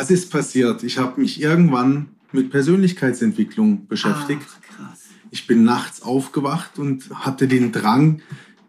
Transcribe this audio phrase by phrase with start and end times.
[0.00, 0.82] Was ist passiert?
[0.82, 4.46] Ich habe mich irgendwann mit Persönlichkeitsentwicklung beschäftigt.
[4.48, 5.00] Ach, krass.
[5.30, 8.22] Ich bin nachts aufgewacht und hatte den Drang,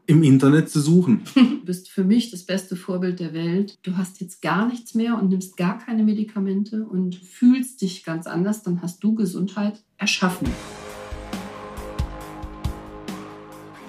[0.08, 1.22] im Internet zu suchen.
[1.36, 3.78] Du bist für mich das beste Vorbild der Welt.
[3.84, 8.28] Du hast jetzt gar nichts mehr und nimmst gar keine Medikamente und fühlst dich ganz
[8.28, 10.50] anders, dann hast du Gesundheit erschaffen.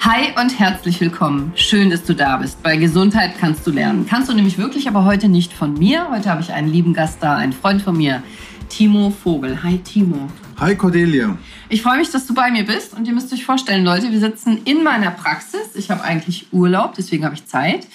[0.05, 1.53] Hi und herzlich willkommen.
[1.55, 2.61] Schön, dass du da bist.
[2.61, 4.05] Bei Gesundheit kannst du lernen.
[4.05, 6.11] Kannst du nämlich wirklich, aber heute nicht von mir.
[6.11, 8.21] Heute habe ich einen lieben Gast da, einen Freund von mir,
[8.69, 9.63] Timo Vogel.
[9.63, 10.29] Hi Timo.
[10.59, 11.39] Hi Cordelia.
[11.69, 14.19] Ich freue mich, dass du bei mir bist und ihr müsst euch vorstellen, Leute, wir
[14.19, 15.77] sitzen in meiner Praxis.
[15.77, 17.87] Ich habe eigentlich Urlaub, deswegen habe ich Zeit.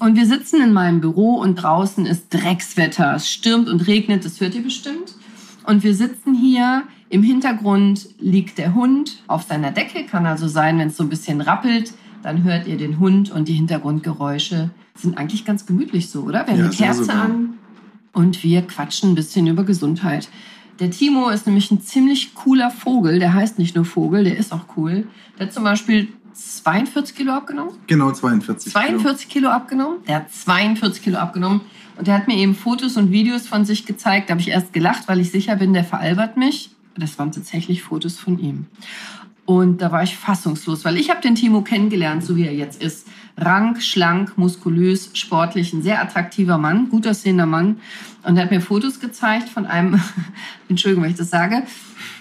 [0.00, 3.16] Und wir sitzen in meinem Büro und draußen ist Dreckswetter.
[3.16, 5.12] Es stürmt und regnet, das hört ihr bestimmt.
[5.64, 6.84] Und wir sitzen hier.
[7.12, 10.04] Im Hintergrund liegt der Hund auf seiner Decke.
[10.04, 13.48] Kann also sein, wenn es so ein bisschen rappelt, dann hört ihr den Hund und
[13.48, 16.46] die Hintergrundgeräusche sind eigentlich ganz gemütlich so, oder?
[16.46, 17.58] Wir haben Ja, sehr Kerze an
[18.14, 20.30] und wir quatschen ein bisschen über Gesundheit.
[20.80, 23.18] Der Timo ist nämlich ein ziemlich cooler Vogel.
[23.18, 25.06] Der heißt nicht nur Vogel, der ist auch cool.
[25.38, 27.74] Der hat zum Beispiel 42 Kilo abgenommen.
[27.88, 28.72] Genau 42.
[28.72, 28.86] Kilo.
[28.86, 29.98] 42 Kilo abgenommen.
[30.08, 31.60] Der hat 42 Kilo abgenommen.
[31.98, 34.30] Und der hat mir eben Fotos und Videos von sich gezeigt.
[34.30, 36.70] Da habe ich erst gelacht, weil ich sicher bin, der veralbert mich.
[36.96, 38.66] Das waren tatsächlich Fotos von ihm.
[39.44, 42.80] Und da war ich fassungslos, weil ich habe den Timo kennengelernt, so wie er jetzt
[42.80, 43.08] ist.
[43.36, 47.80] Rank, schlank, muskulös, sportlich, ein sehr attraktiver Mann, gut aussehender Mann.
[48.22, 50.00] Und er hat mir Fotos gezeigt von einem,
[50.68, 51.64] Entschuldigung, wenn ich das sage,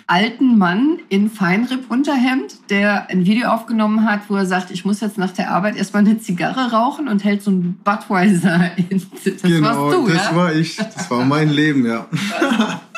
[0.07, 5.17] alten Mann in Feinripp-Unterhemd, der ein Video aufgenommen hat, wo er sagt, ich muss jetzt
[5.17, 9.01] nach der Arbeit erstmal eine Zigarre rauchen und hält so ein Budweiser in.
[9.23, 10.35] Das genau, warst du, das ja?
[10.35, 10.75] war ich.
[10.75, 12.07] Das war mein Leben, ja.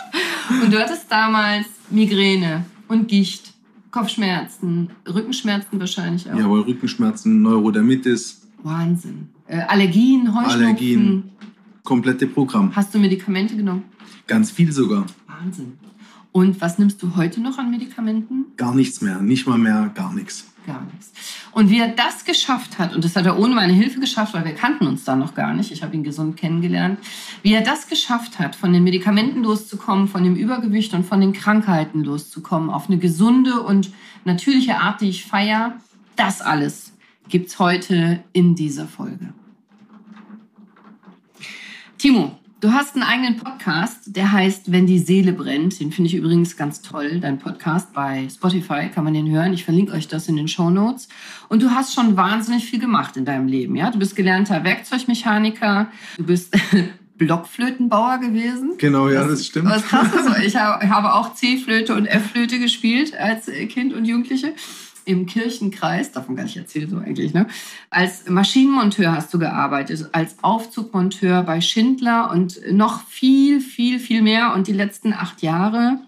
[0.49, 3.53] Und du hattest damals Migräne und Gicht,
[3.91, 6.37] Kopfschmerzen, Rückenschmerzen wahrscheinlich auch.
[6.37, 9.29] Jawohl, Rückenschmerzen, Neurodermitis, Wahnsinn.
[9.47, 10.61] Äh, Allergien, Heuschnupfen.
[10.63, 11.31] Allergien.
[11.83, 12.75] komplette Programm.
[12.75, 13.83] Hast du Medikamente genommen?
[14.25, 15.05] Ganz viel sogar.
[15.27, 15.73] Wahnsinn.
[16.31, 18.45] Und was nimmst du heute noch an Medikamenten?
[18.57, 19.21] Gar nichts mehr.
[19.21, 20.52] Nicht mal mehr, gar nichts.
[20.65, 21.11] Gar nichts.
[21.51, 24.45] Und wie er das geschafft hat, und das hat er ohne meine Hilfe geschafft, weil
[24.45, 26.99] wir kannten uns da noch gar nicht, ich habe ihn gesund kennengelernt,
[27.41, 31.33] wie er das geschafft hat, von den Medikamenten loszukommen, von dem Übergewicht und von den
[31.33, 33.91] Krankheiten loszukommen, auf eine gesunde und
[34.23, 35.73] natürliche Art, die ich feiere,
[36.15, 36.93] das alles
[37.27, 39.33] gibt's heute in dieser Folge.
[41.97, 45.81] Timo, du hast einen eigenen Podcast, der heißt Wenn die Seele brennt.
[45.81, 49.53] Den finde ich übrigens ganz toll, dein Podcast bei Spotify, kann man den hören.
[49.53, 51.09] Ich verlinke euch das in den Show Notes.
[51.49, 53.75] Und du hast schon wahnsinnig viel gemacht in deinem Leben.
[53.75, 53.91] Ja?
[53.91, 56.57] Du bist gelernter Werkzeugmechaniker, du bist
[57.17, 58.75] Blockflötenbauer gewesen.
[58.77, 59.69] Genau, ja, das stimmt.
[59.69, 64.53] Was krass ist, ich habe habe auch C-Flöte und F-Flöte gespielt als Kind und Jugendliche
[65.05, 67.47] im Kirchenkreis, davon gar nicht erzählt so eigentlich, ne?
[67.89, 74.53] Als Maschinenmonteur hast du gearbeitet, als Aufzugmonteur bei Schindler und noch viel, viel, viel mehr
[74.53, 75.99] und die letzten acht Jahre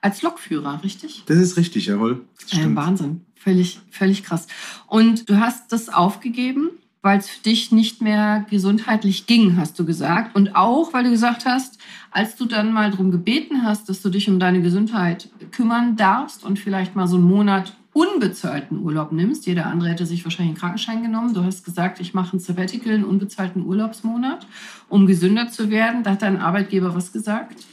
[0.00, 1.22] als Lokführer, richtig?
[1.26, 2.24] Das ist richtig, jawohl.
[2.46, 2.76] Stimmt.
[2.76, 3.22] Wahnsinn.
[3.36, 4.46] Völlig, völlig krass.
[4.86, 6.70] Und du hast das aufgegeben,
[7.04, 10.34] weil es für dich nicht mehr gesundheitlich ging, hast du gesagt.
[10.34, 11.78] Und auch, weil du gesagt hast,
[12.10, 16.44] als du dann mal darum gebeten hast, dass du dich um deine Gesundheit kümmern darfst
[16.44, 19.46] und vielleicht mal so einen Monat unbezahlten Urlaub nimmst.
[19.46, 21.32] Jeder andere hätte sich wahrscheinlich einen Krankenschein genommen.
[21.32, 24.46] Du hast gesagt, ich mache ein Sabbatical, einen unbezahlten Urlaubsmonat,
[24.90, 26.02] um gesünder zu werden.
[26.02, 27.64] Da hat dein Arbeitgeber was gesagt.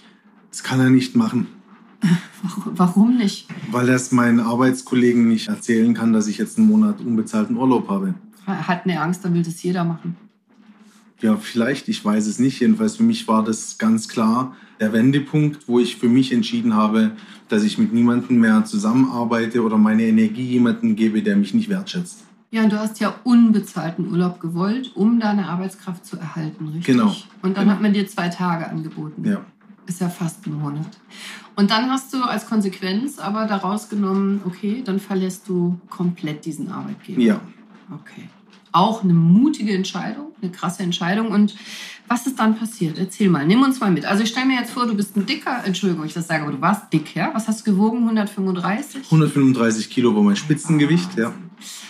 [0.50, 1.48] Das kann er nicht machen,
[2.44, 3.48] Warum- Warum nicht?
[3.72, 7.90] weil er es meinen Arbeitskollegen nicht erzählen kann, dass ich jetzt einen Monat unbezahlten Urlaub
[7.90, 8.16] habe.
[8.48, 10.16] Hat eine Angst, dann will das jeder machen.
[11.22, 12.60] Ja, vielleicht, ich weiß es nicht.
[12.60, 17.12] Jedenfalls für mich war das ganz klar der Wendepunkt, wo ich für mich entschieden habe,
[17.48, 22.26] dass ich mit niemandem mehr zusammenarbeite oder meine Energie jemandem gebe, der mich nicht wertschätzt.
[22.50, 26.86] Ja, und du hast ja unbezahlten Urlaub gewollt, um deine Arbeitskraft zu erhalten, richtig?
[26.88, 27.16] Genau.
[27.44, 27.76] Und dann Genau.
[27.76, 29.24] hat man dir zwei Tage angeboten.
[29.24, 29.46] Ja,
[29.88, 30.86] Ist ja fast ein Monat.
[31.56, 36.70] Und dann hast du als Konsequenz aber daraus genommen, okay, dann verlässt du komplett diesen
[36.72, 37.22] Arbeitgeber.
[37.22, 37.40] ja.
[37.92, 38.28] Okay.
[38.72, 41.32] Auch eine mutige Entscheidung, eine krasse Entscheidung.
[41.32, 41.56] Und
[42.08, 42.98] was ist dann passiert?
[42.98, 44.06] Erzähl mal, nimm uns mal mit.
[44.06, 46.52] Also ich stelle mir jetzt vor, du bist ein dicker, Entschuldigung, ich das sage, aber
[46.52, 47.32] du warst dick, ja?
[47.34, 48.00] Was hast du gewogen?
[48.04, 49.06] 135?
[49.06, 51.34] 135 Kilo war mein Spitzengewicht, ja.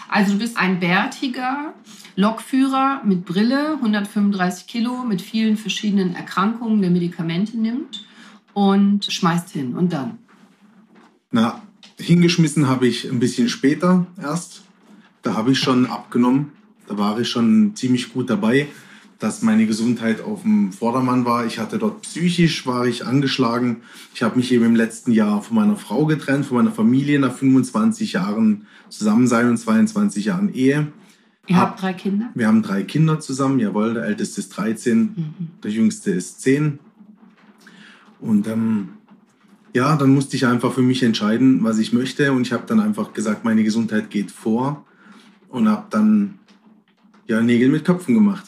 [0.10, 1.74] Also du bist ein bärtiger
[2.16, 8.06] Lokführer mit Brille, 135 Kilo, mit vielen verschiedenen Erkrankungen, der Medikamente nimmt
[8.54, 9.75] und schmeißt hin.
[9.75, 10.18] Und dann?
[11.31, 11.62] Na,
[11.98, 14.63] hingeschmissen habe ich ein bisschen später erst.
[15.22, 16.51] Da habe ich schon abgenommen.
[16.91, 18.67] Da war ich schon ziemlich gut dabei,
[19.17, 21.45] dass meine Gesundheit auf dem Vordermann war.
[21.45, 23.77] Ich hatte dort psychisch, war ich angeschlagen.
[24.13, 27.33] Ich habe mich eben im letzten Jahr von meiner Frau getrennt, von meiner Familie nach
[27.33, 30.88] 25 Jahren Zusammensein und 22 Jahren Ehe.
[31.47, 32.29] Ihr Hab- habt drei Kinder?
[32.35, 35.33] Wir haben drei Kinder zusammen, jawohl, der älteste ist 13, Mhm.
[35.63, 36.79] der jüngste ist 10.
[38.19, 38.89] Und ähm,
[39.73, 42.33] ja, dann musste ich einfach für mich entscheiden, was ich möchte.
[42.33, 44.85] Und ich habe dann einfach gesagt, meine Gesundheit geht vor.
[45.49, 46.35] Und habe dann
[47.31, 48.45] ja, Nägel mit Köpfen gemacht.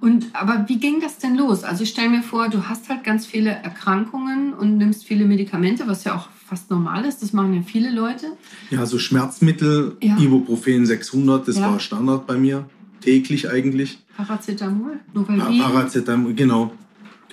[0.00, 1.64] Und aber wie ging das denn los?
[1.64, 5.86] Also ich stelle mir vor, du hast halt ganz viele Erkrankungen und nimmst viele Medikamente,
[5.86, 7.22] was ja auch fast normal ist.
[7.22, 8.26] Das machen ja viele Leute.
[8.70, 10.18] Ja, so Schmerzmittel, ja.
[10.18, 11.70] Ibuprofen 600, das ja.
[11.70, 12.68] war Standard bei mir.
[13.00, 13.98] Täglich eigentlich.
[14.16, 15.60] Paracetamol, Novalgin.
[15.60, 16.72] Paracetamol, genau.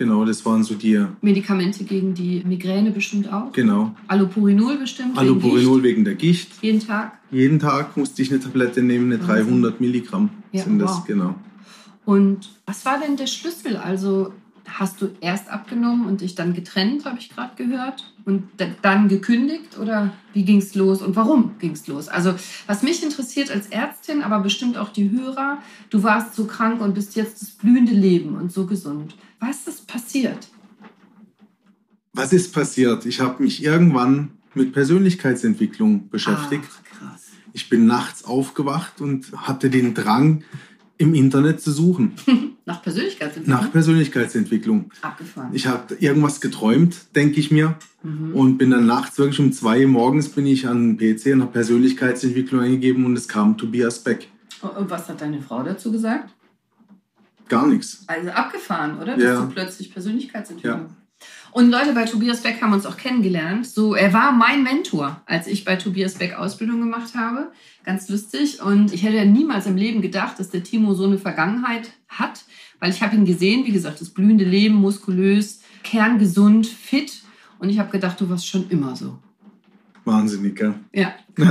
[0.02, 1.06] Genau, das waren so die.
[1.22, 3.52] Medikamente gegen die Migräne bestimmt auch.
[3.52, 3.96] Genau.
[4.08, 5.16] Allopurinol bestimmt.
[5.16, 6.50] Allopurinol wegen, wegen der Gicht.
[6.64, 7.20] Jeden Tag.
[7.30, 9.62] Jeden Tag musste ich eine Tablette nehmen, eine Wahnsinn.
[9.62, 11.06] 300 Milligramm ja, sind das, wow.
[11.06, 11.36] genau.
[12.04, 13.78] Und was war denn der Schlüssel?
[13.78, 14.34] Also
[14.68, 18.44] hast du erst abgenommen und dich dann getrennt, habe ich gerade gehört, und
[18.82, 22.08] dann gekündigt oder wie ging es los und warum ging es los?
[22.08, 22.34] Also
[22.68, 25.60] was mich interessiert als Ärztin, aber bestimmt auch die Hörer,
[25.90, 29.16] du warst so krank und bist jetzt das blühende Leben und so gesund.
[29.40, 30.50] Was ist passiert?
[32.14, 33.06] Was ist passiert?
[33.06, 36.70] Ich habe mich irgendwann mit Persönlichkeitsentwicklung beschäftigt.
[37.04, 37.18] Ach.
[37.54, 40.44] Ich bin nachts aufgewacht und hatte den Drang,
[41.02, 42.14] im Internet zu suchen.
[42.72, 43.62] Nach Persönlichkeitsentwicklung?
[43.62, 44.92] Nach Persönlichkeitsentwicklung.
[45.02, 45.50] Abgefahren.
[45.54, 47.76] Ich habe irgendwas geträumt, denke ich mir.
[48.04, 48.34] Mhm.
[48.34, 51.42] Und bin dann nachts wirklich um zwei Uhr morgens bin ich an den PC und
[51.42, 54.30] habe Persönlichkeitsentwicklung eingegeben und es kam Tobias Beck.
[54.62, 56.30] Und was hat deine Frau dazu gesagt?
[57.50, 58.06] Gar nichts.
[58.08, 59.16] Also abgefahren, oder?
[59.18, 59.42] Dass ja.
[59.42, 60.88] du plötzlich Persönlichkeitsentwicklung.
[60.88, 61.01] Ja.
[61.52, 63.68] Und Leute, bei Tobias Beck haben uns auch kennengelernt.
[63.68, 67.52] So, er war mein Mentor, als ich bei Tobias Beck Ausbildung gemacht habe.
[67.84, 68.62] Ganz lustig.
[68.62, 72.46] Und ich hätte niemals im Leben gedacht, dass der Timo so eine Vergangenheit hat,
[72.80, 77.22] weil ich habe ihn gesehen, wie gesagt, das blühende Leben, muskulös, kerngesund, fit.
[77.60, 79.20] Und ich habe gedacht, du warst schon immer so.
[80.04, 80.74] Wahnsinnig, gell?
[80.94, 81.14] Ja.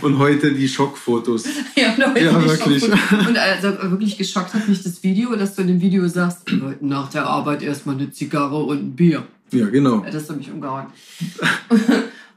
[0.00, 1.44] und heute die Schockfotos.
[1.76, 2.84] Ja, und heute ja, die wirklich.
[2.84, 3.26] Schockfotos.
[3.26, 6.42] Und also wirklich geschockt hat mich das Video, dass du in dem Video sagst,
[6.80, 9.26] nach der Arbeit erstmal eine Zigarre und ein Bier.
[9.50, 10.04] Ja, genau.
[10.10, 10.86] Das hat mich umgehauen.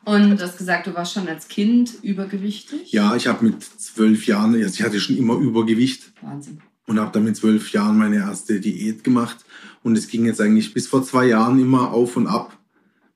[0.04, 2.92] Und du hast gesagt, du warst schon als Kind übergewichtig?
[2.92, 6.12] Ja, ich habe mit zwölf Jahren, also ich hatte schon immer Übergewicht.
[6.22, 6.60] Wahnsinn.
[6.86, 9.38] Und habe dann mit zwölf Jahren meine erste Diät gemacht.
[9.84, 12.58] Und es ging jetzt eigentlich bis vor zwei Jahren immer auf und ab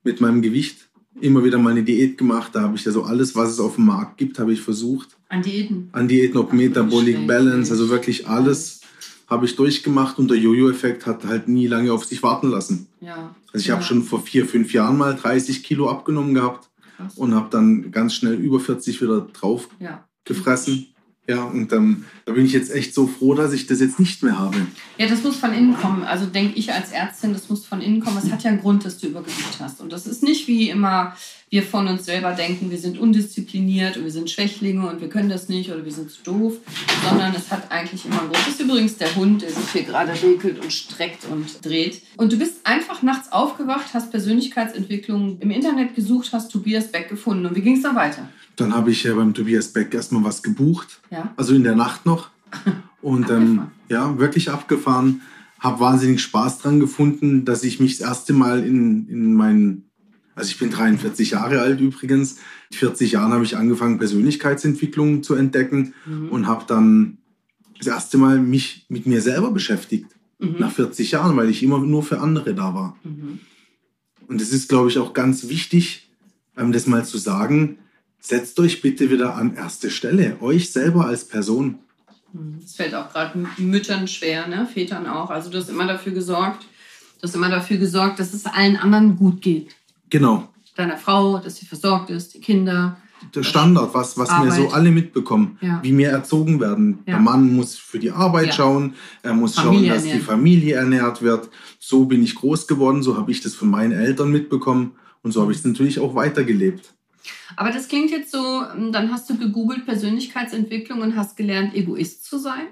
[0.03, 0.89] mit meinem Gewicht
[1.21, 2.51] immer wieder mal eine Diät gemacht.
[2.53, 5.09] Da habe ich ja so alles, was es auf dem Markt gibt, habe ich versucht.
[5.29, 5.89] An Diäten?
[5.91, 8.81] An Diäten, ob Metabolic Balance, also wirklich alles
[9.31, 12.87] habe ich durchgemacht und der Jojo-Effekt hat halt nie lange auf sich warten lassen.
[12.99, 13.33] Ja.
[13.53, 13.75] Also ich ja.
[13.75, 17.15] habe schon vor vier, fünf Jahren mal 30 Kilo abgenommen gehabt Krass.
[17.15, 20.03] und habe dann ganz schnell über 40 wieder drauf ja.
[20.25, 20.87] gefressen.
[21.29, 24.21] Ja, und ähm, da bin ich jetzt echt so froh, dass ich das jetzt nicht
[24.21, 24.57] mehr habe.
[24.97, 26.03] Ja, das muss von innen kommen.
[26.03, 28.17] Also denke ich als Ärztin, das von innen kommen.
[28.17, 29.79] Es hat ja einen Grund, dass du Übergewicht hast.
[29.79, 31.15] Und das ist nicht wie immer
[31.49, 35.29] wir von uns selber denken, wir sind undiszipliniert und wir sind Schwächlinge und wir können
[35.29, 36.57] das nicht oder wir sind zu doof,
[37.07, 38.45] sondern es hat eigentlich immer einen Grund.
[38.45, 42.01] Das ist übrigens der Hund, der sich hier gerade regelt und streckt und dreht.
[42.17, 47.45] Und du bist einfach nachts aufgewacht, hast Persönlichkeitsentwicklung im Internet gesucht, hast Tobias Beck gefunden.
[47.45, 48.27] Und wie ging es dann weiter?
[48.57, 50.99] Dann habe ich ja beim Tobias Beck erstmal was gebucht.
[51.09, 51.33] Ja.
[51.37, 52.31] Also in der Nacht noch.
[53.01, 55.21] Und ähm, ja, wirklich abgefahren.
[55.61, 59.91] Habe wahnsinnig Spaß dran gefunden, dass ich mich das erste Mal in, in meinen,
[60.33, 62.37] also ich bin 43 Jahre alt übrigens.
[62.71, 66.29] Mit 40 Jahren habe ich angefangen, Persönlichkeitsentwicklung zu entdecken mhm.
[66.29, 67.19] und habe dann
[67.77, 70.07] das erste Mal mich mit mir selber beschäftigt.
[70.39, 70.55] Mhm.
[70.57, 72.97] Nach 40 Jahren, weil ich immer nur für andere da war.
[73.03, 73.39] Mhm.
[74.27, 76.09] Und es ist, glaube ich, auch ganz wichtig,
[76.55, 77.77] das mal zu sagen,
[78.19, 81.79] setzt euch bitte wieder an erste Stelle, euch selber als Person.
[82.33, 84.67] Das fällt auch gerade Müttern schwer, ne?
[84.71, 85.29] Vätern auch.
[85.29, 86.63] Also du hast immer dafür gesorgt,
[87.19, 89.75] du hast immer dafür gesorgt, dass es allen anderen gut geht.
[90.09, 90.47] Genau.
[90.75, 92.97] Deiner Frau, dass sie versorgt ist, die Kinder.
[93.35, 95.79] Der Standard, was, was wir so alle mitbekommen, ja.
[95.83, 96.99] wie wir erzogen werden.
[97.05, 97.13] Ja.
[97.13, 98.53] Der Mann muss für die Arbeit ja.
[98.53, 100.19] schauen, er muss Familie schauen, dass ernähren.
[100.19, 101.49] die Familie ernährt wird.
[101.79, 105.41] So bin ich groß geworden, so habe ich das von meinen Eltern mitbekommen und so
[105.41, 106.93] habe ich es natürlich auch weitergelebt.
[107.55, 112.25] Aber das klingt jetzt so, ähm, dann hast du gegoogelt Persönlichkeitsentwicklung und hast gelernt, Egoist
[112.25, 112.67] zu sein?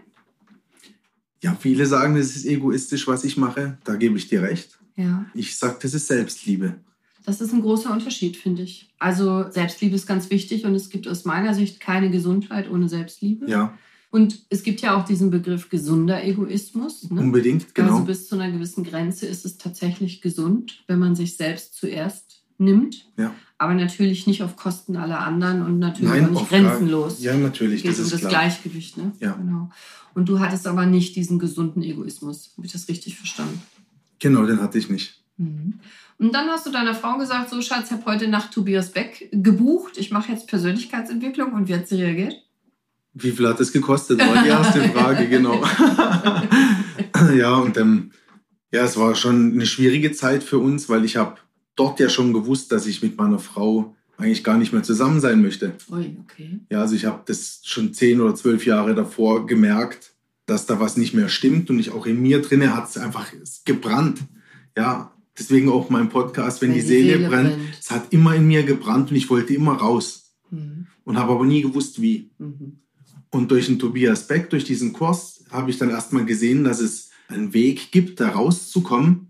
[1.42, 3.78] Ja, viele sagen, es ist egoistisch, was ich mache.
[3.84, 4.78] Da gebe ich dir recht.
[4.96, 5.26] Ja.
[5.34, 6.76] Ich sage, das ist Selbstliebe.
[7.26, 8.90] Das ist ein großer Unterschied, finde ich.
[8.98, 13.50] Also Selbstliebe ist ganz wichtig und es gibt aus meiner Sicht keine Gesundheit ohne Selbstliebe.
[13.50, 13.78] Ja.
[14.12, 17.10] Und es gibt ja auch diesen Begriff gesunder Egoismus.
[17.12, 17.22] Ne?
[17.22, 17.94] Unbedingt, genau.
[17.94, 22.39] Also bis zu einer gewissen Grenze ist es tatsächlich gesund, wenn man sich selbst zuerst
[22.60, 23.08] nimmt.
[23.18, 27.22] Ja aber natürlich nicht auf Kosten aller anderen und natürlich Nein, auch nicht grenzenlos.
[27.22, 27.84] Ja, natürlich.
[27.84, 28.32] Geht das um das klar.
[28.32, 29.12] Gleichgewicht, ne?
[29.20, 29.34] Ja.
[29.34, 29.70] Genau.
[30.16, 32.54] Und du hattest aber nicht diesen gesunden Egoismus.
[32.56, 33.62] Habe ich das richtig verstanden?
[34.20, 35.22] Genau, den hatte ich nicht.
[35.36, 35.80] Mhm.
[36.18, 39.30] Und dann hast du deiner Frau gesagt, so Schatz, ich habe heute Nacht Tobias Beck
[39.34, 39.98] gebucht.
[39.98, 41.52] Ich mache jetzt Persönlichkeitsentwicklung.
[41.52, 42.36] Und wie hat sie reagiert?
[43.14, 44.20] Wie viel hat es gekostet?
[44.20, 45.62] War die erste Frage, genau.
[47.36, 48.12] ja, und ähm,
[48.72, 51.36] Ja, es war schon eine schwierige Zeit für uns, weil ich habe
[51.80, 55.42] dort ja schon gewusst, dass ich mit meiner Frau eigentlich gar nicht mehr zusammen sein
[55.42, 55.74] möchte.
[55.90, 56.60] Ui, okay.
[56.70, 60.14] Ja, also ich habe das schon zehn oder zwölf Jahre davor gemerkt,
[60.46, 63.32] dass da was nicht mehr stimmt und ich auch in mir drinne hat es einfach
[63.66, 64.20] gebrannt.
[64.76, 68.36] Ja, deswegen auch mein Podcast, wenn, wenn die, Seele, Seele brennt, brennt, es hat immer
[68.36, 70.88] in mir gebrannt und ich wollte immer raus mhm.
[71.06, 72.32] und habe aber nie gewusst, wie.
[72.38, 72.80] Mhm.
[73.32, 77.12] Und durch den Tobias Beck, durch diesen Kurs, habe ich dann erstmal gesehen, dass es
[77.28, 79.29] einen Weg gibt, da rauszukommen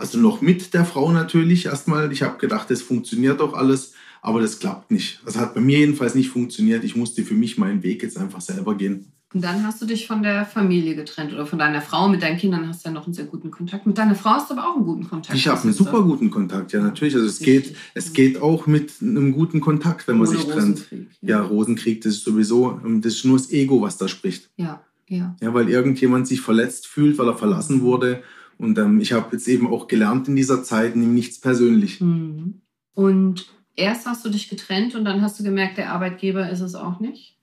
[0.00, 2.10] also noch mit der Frau natürlich erstmal.
[2.10, 3.92] Ich habe gedacht, das funktioniert doch alles,
[4.22, 5.20] aber das klappt nicht.
[5.24, 6.84] Das hat bei mir jedenfalls nicht funktioniert.
[6.84, 9.12] Ich musste für mich meinen Weg jetzt einfach selber gehen.
[9.32, 12.08] Und dann hast du dich von der Familie getrennt oder von deiner Frau.
[12.08, 13.86] Mit deinen Kindern hast du ja noch einen sehr guten Kontakt.
[13.86, 15.38] Mit deiner Frau hast du aber auch einen guten Kontakt.
[15.38, 17.14] Ich habe einen super guten Kontakt, ja natürlich.
[17.14, 20.78] Also es geht, es geht auch mit einem guten Kontakt, wenn man Ohne sich trennt.
[20.78, 21.28] Rosenkrieg, ja.
[21.28, 24.50] ja, Rosenkrieg, das ist sowieso, das ist nur das Ego, was da spricht.
[24.56, 25.36] Ja, ja.
[25.40, 28.24] Ja, weil irgendjemand sich verletzt fühlt, weil er verlassen wurde
[28.60, 32.00] und ähm, ich habe jetzt eben auch gelernt in dieser Zeit, nimm nichts persönlich.
[32.00, 32.60] Mhm.
[32.92, 36.74] Und erst hast du dich getrennt und dann hast du gemerkt, der Arbeitgeber ist es
[36.74, 37.38] auch nicht?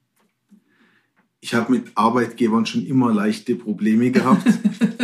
[1.40, 4.46] Ich habe mit Arbeitgebern schon immer leichte Probleme gehabt.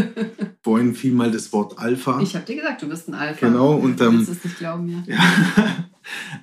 [0.63, 2.21] Vorhin fiel mal das Wort Alpha.
[2.21, 3.49] Ich habe dir gesagt, du bist ein Alpha.
[3.49, 3.75] Genau.
[3.75, 5.17] Und, ähm, du es nicht glauben, ja.
[5.17, 5.77] ja.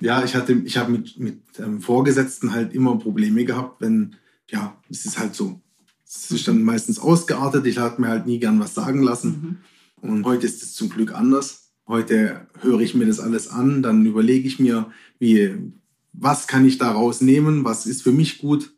[0.00, 4.16] ja, ich hatte, ich habe mit, mit ähm, Vorgesetzten halt immer Probleme gehabt, wenn,
[4.50, 5.62] ja, es ist halt so.
[6.14, 7.66] Es ist dann meistens ausgeartet.
[7.66, 9.62] Ich habe mir halt nie gern was sagen lassen.
[10.02, 10.10] Mhm.
[10.10, 11.72] Und heute ist es zum Glück anders.
[11.86, 15.72] Heute höre ich mir das alles an, dann überlege ich mir, wie,
[16.12, 18.72] was kann ich daraus nehmen, was ist für mich gut.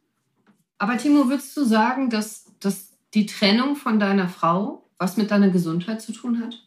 [0.78, 5.50] Aber Timo, würdest du sagen, dass, dass die Trennung von deiner Frau was mit deiner
[5.50, 6.60] Gesundheit zu tun hat?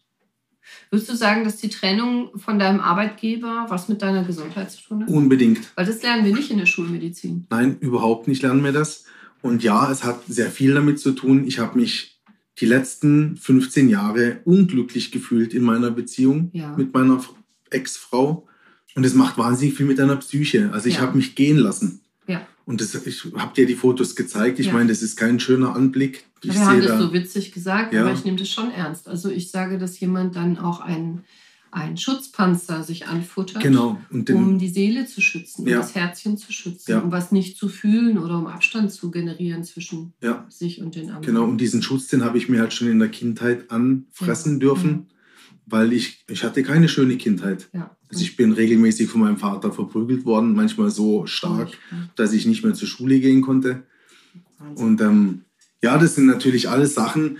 [0.89, 5.03] Würdest du sagen, dass die Trennung von deinem Arbeitgeber was mit deiner Gesundheit zu tun
[5.03, 5.09] hat?
[5.09, 5.71] Unbedingt.
[5.75, 7.47] Weil das lernen wir nicht in der Schulmedizin.
[7.49, 9.05] Nein, überhaupt nicht lernen wir das.
[9.41, 11.45] Und ja, es hat sehr viel damit zu tun.
[11.47, 12.19] Ich habe mich
[12.59, 16.75] die letzten 15 Jahre unglücklich gefühlt in meiner Beziehung ja.
[16.75, 17.23] mit meiner
[17.69, 18.47] Ex-Frau.
[18.95, 20.71] Und es macht wahnsinnig viel mit deiner Psyche.
[20.73, 21.01] Also ich ja.
[21.01, 22.01] habe mich gehen lassen.
[22.25, 22.47] Ja.
[22.65, 24.59] Und das, ich habe dir die Fotos gezeigt.
[24.59, 24.73] Ich ja.
[24.73, 26.25] meine, das ist kein schöner Anblick.
[26.43, 29.07] Ich Wir haben das da, so witzig gesagt, aber ich nehme das schon ernst.
[29.07, 31.23] Also ich sage, dass jemand dann auch einen
[31.71, 33.99] ein Schutzpanzer sich anfuttert, genau.
[34.09, 35.77] den, um die Seele zu schützen, ja.
[35.77, 36.99] um das Herzchen zu schützen, ja.
[36.99, 40.45] um was nicht zu fühlen oder um Abstand zu generieren zwischen ja.
[40.49, 41.25] sich und den anderen.
[41.25, 45.07] Genau, und diesen Schutz, den habe ich mir halt schon in der Kindheit anfressen dürfen,
[45.65, 47.69] weil ich, ich hatte keine schöne Kindheit.
[48.09, 51.77] Also ich bin regelmäßig von meinem Vater verprügelt worden, manchmal so stark,
[52.15, 53.83] dass ich nicht mehr zur Schule gehen konnte.
[54.59, 54.85] Wahnsinn.
[54.85, 55.41] Und ähm,
[55.83, 57.37] ja, das sind natürlich alles Sachen,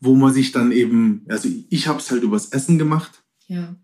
[0.00, 3.22] wo man sich dann eben, also ich habe es halt übers Essen gemacht.
[3.48, 3.74] Ja.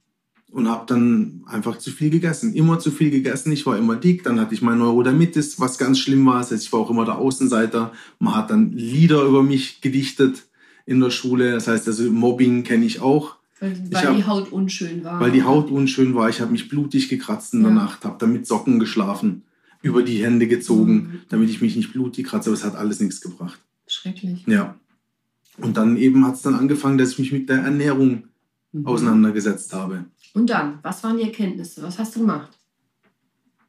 [0.50, 2.54] Und habe dann einfach zu viel gegessen.
[2.54, 3.50] Immer zu viel gegessen.
[3.50, 4.22] Ich war immer dick.
[4.22, 6.38] Dann hatte ich mein Neurodermitis, was ganz schlimm war.
[6.38, 7.92] Das heißt, ich war auch immer der Außenseiter.
[8.20, 10.44] Man hat dann Lieder über mich gedichtet
[10.86, 11.52] in der Schule.
[11.52, 13.36] Das heißt, also Mobbing kenne ich auch.
[13.58, 15.20] Weil, weil hab, die Haut unschön war.
[15.20, 16.28] Weil die Haut unschön war.
[16.28, 17.76] Ich habe mich blutig gekratzt in der ja.
[17.76, 19.42] Nacht, habe dann mit Socken geschlafen,
[19.82, 21.20] über die Hände gezogen, mhm.
[21.30, 22.50] damit ich mich nicht blutig kratze.
[22.50, 23.58] Aber es hat alles nichts gebracht.
[23.86, 24.44] Schrecklich.
[24.46, 24.78] Ja.
[25.58, 28.24] Und dann eben hat es dann angefangen, dass ich mich mit der Ernährung
[28.74, 28.86] mhm.
[28.86, 30.04] auseinandergesetzt habe.
[30.34, 31.82] Und dann, was waren die Erkenntnisse?
[31.82, 32.50] Was hast du gemacht?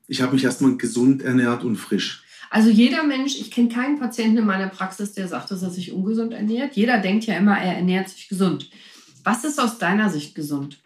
[0.08, 2.24] Ich habe mich erstmal gesund ernährt und frisch.
[2.50, 5.92] Also jeder Mensch, ich kenne keinen Patienten in meiner Praxis, der sagt, dass er sich
[5.92, 6.76] ungesund ernährt.
[6.76, 8.70] Jeder denkt ja immer, er ernährt sich gesund.
[9.24, 10.80] Was ist aus deiner Sicht gesund?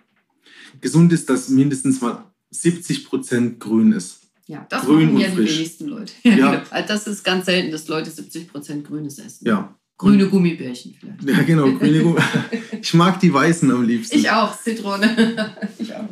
[0.80, 4.22] Gesund ist, dass mindestens mal 70 Prozent grün ist.
[4.48, 6.14] Ja, das grün machen ja die wenigsten Leute.
[6.24, 6.64] Ja.
[6.88, 9.46] das ist ganz selten, dass Leute 70 Prozent Grünes essen.
[9.46, 11.24] Ja, Grüne Gummibärchen vielleicht.
[11.24, 12.44] Ja, genau, grüne Gummibärchen.
[12.82, 14.18] Ich mag die weißen am liebsten.
[14.18, 15.54] Ich auch, Zitrone.
[15.78, 16.08] ich auch.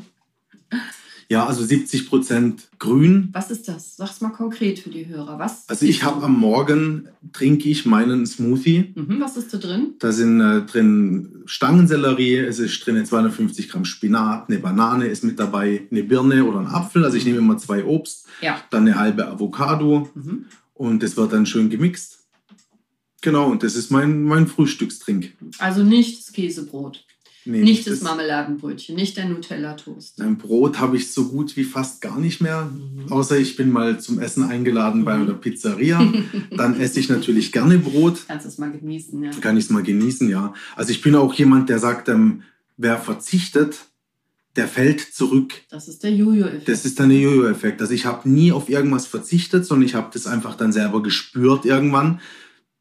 [1.29, 3.29] Ja, also 70 Prozent grün.
[3.31, 3.95] Was ist das?
[3.95, 5.39] Sag's mal konkret für die Hörer.
[5.39, 8.93] Was also ich habe am Morgen trinke ich meinen Smoothie.
[8.95, 9.95] Mhm, was ist da drin?
[9.99, 15.39] Da sind äh, drin Stangensellerie, es ist drin 250 Gramm Spinat, eine Banane ist mit
[15.39, 17.05] dabei, eine Birne oder ein Apfel.
[17.05, 18.61] Also ich nehme immer zwei Obst, ja.
[18.69, 20.45] dann eine halbe Avocado mhm.
[20.73, 22.16] und das wird dann schön gemixt.
[23.21, 25.33] Genau, und das ist mein, mein Frühstückstrink.
[25.57, 27.03] Also nicht das Käsebrot.
[27.47, 30.19] Nee, nicht das, das Marmeladenbrötchen, nicht der Nutella-Toast.
[30.19, 32.65] Ein Brot habe ich so gut wie fast gar nicht mehr.
[32.65, 33.09] Mhm.
[33.09, 35.05] Außer ich bin mal zum Essen eingeladen mhm.
[35.05, 36.13] bei einer Pizzeria.
[36.51, 38.25] Dann esse ich natürlich gerne Brot.
[38.27, 39.31] Kannst du es mal genießen, ja.
[39.39, 40.53] Kann ich es mal genießen, ja.
[40.75, 42.43] Also ich bin auch jemand, der sagt, ähm,
[42.75, 43.77] wer verzichtet,
[44.57, 45.53] der fällt zurück.
[45.69, 46.67] Das ist der Jojo-Effekt.
[46.67, 47.79] Das ist dann der Jojo-Effekt.
[47.79, 51.63] Also ich habe nie auf irgendwas verzichtet, sondern ich habe das einfach dann selber gespürt
[51.63, 52.19] irgendwann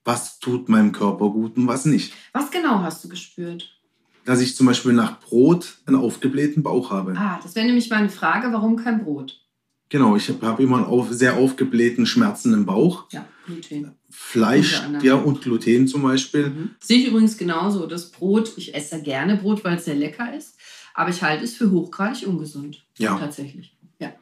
[0.06, 2.14] was tut meinem Körper gut und was nicht.
[2.32, 3.76] Was genau hast du gespürt?
[4.24, 7.14] Dass ich zum Beispiel nach Brot einen aufgeblähten Bauch habe.
[7.16, 9.42] Ah, das wäre nämlich meine Frage, warum kein Brot?
[9.88, 13.04] Genau, ich habe hab immer einen auf, sehr aufgeblähten, schmerzenden Bauch.
[13.12, 13.92] Ja, Gluten.
[14.10, 16.48] Fleisch, ja, und Gluten zum Beispiel.
[16.48, 16.70] Mhm.
[16.80, 17.86] Sehe ich übrigens genauso.
[17.86, 20.56] Das Brot, ich esse gerne Brot, weil es sehr lecker ist.
[20.94, 22.84] Aber ich halte es für hochgradig ungesund.
[22.98, 23.16] Ja.
[23.18, 23.76] Tatsächlich.
[24.00, 24.12] Ja.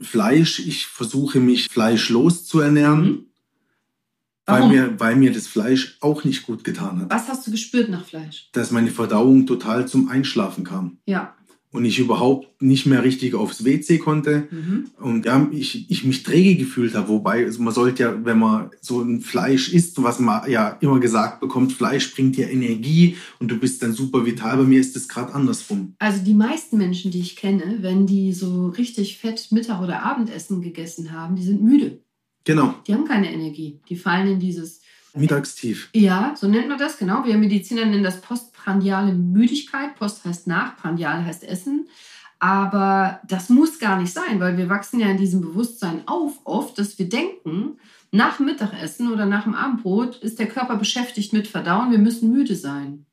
[0.00, 3.26] Fleisch, ich versuche mich fleischlos zu ernähren, Mhm.
[4.46, 7.10] Weil, mir, weil mir das Fleisch auch nicht gut getan hat.
[7.10, 8.48] Was hast du gespürt nach Fleisch?
[8.52, 10.98] Dass meine Verdauung total zum Einschlafen kam.
[11.06, 11.34] Ja.
[11.70, 14.46] Und ich überhaupt nicht mehr richtig aufs WC konnte.
[14.50, 14.90] Mhm.
[14.98, 17.08] Und ja, ich, ich mich träge gefühlt habe.
[17.08, 21.00] Wobei, also man sollte ja, wenn man so ein Fleisch isst, was man ja immer
[21.00, 24.58] gesagt bekommt, Fleisch bringt dir Energie und du bist dann super vital.
[24.58, 25.94] Bei mir ist das gerade andersrum.
[25.98, 30.60] Also die meisten Menschen, die ich kenne, wenn die so richtig fett Mittag- oder Abendessen
[30.60, 32.02] gegessen haben, die sind müde.
[32.44, 33.80] Genau, Die haben keine Energie.
[33.88, 34.80] Die fallen in dieses
[35.14, 35.90] Mittagstief.
[35.94, 37.24] Ja, so nennt man das, genau.
[37.24, 39.94] Wir Mediziner nennen das postprandiale Müdigkeit.
[39.96, 41.86] Post heißt nach, prandial heißt Essen.
[42.38, 46.76] Aber das muss gar nicht sein, weil wir wachsen ja in diesem Bewusstsein auf, oft,
[46.78, 47.78] dass wir denken,
[48.10, 52.32] nach dem Mittagessen oder nach dem Abendbrot ist der Körper beschäftigt mit Verdauen, wir müssen
[52.32, 53.06] müde sein.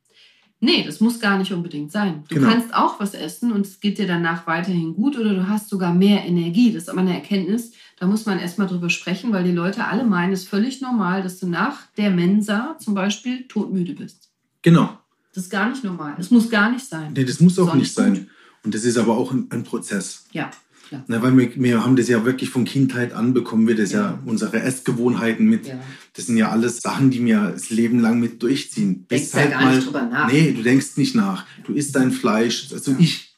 [0.58, 2.24] Nee, das muss gar nicht unbedingt sein.
[2.28, 2.48] Du Genau.
[2.50, 5.94] kannst auch was essen und es geht dir danach weiterhin gut oder du hast sogar
[5.94, 6.72] mehr Energie.
[6.72, 10.04] Das ist aber eine Erkenntnis, da muss man erstmal drüber sprechen, weil die Leute alle
[10.04, 14.30] meinen, es ist völlig normal, dass du nach der Mensa zum Beispiel todmüde bist.
[14.62, 14.98] Genau.
[15.34, 16.14] Das ist gar nicht normal.
[16.16, 17.12] Das muss gar nicht sein.
[17.14, 18.14] Nee, das muss auch nicht sein.
[18.14, 18.26] gut.
[18.64, 20.24] Und das ist aber auch ein, ein Prozess.
[20.32, 20.50] Ja,
[20.88, 21.04] klar.
[21.08, 24.00] Na, weil wir, wir haben das ja wirklich von Kindheit an bekommen wir das ja,
[24.00, 24.18] Ja.
[24.24, 25.66] unsere Essgewohnheiten mit.
[25.66, 25.78] Ja.
[26.14, 29.06] Das sind ja alles Sachen, die wir das Leben lang mit durchziehen.
[29.10, 30.32] Denkst Bis ja gar nicht drüber nach.
[30.32, 31.44] Nee, du denkst nicht nach.
[31.64, 32.72] Du isst dein Fleisch.
[32.72, 33.29] Also ich,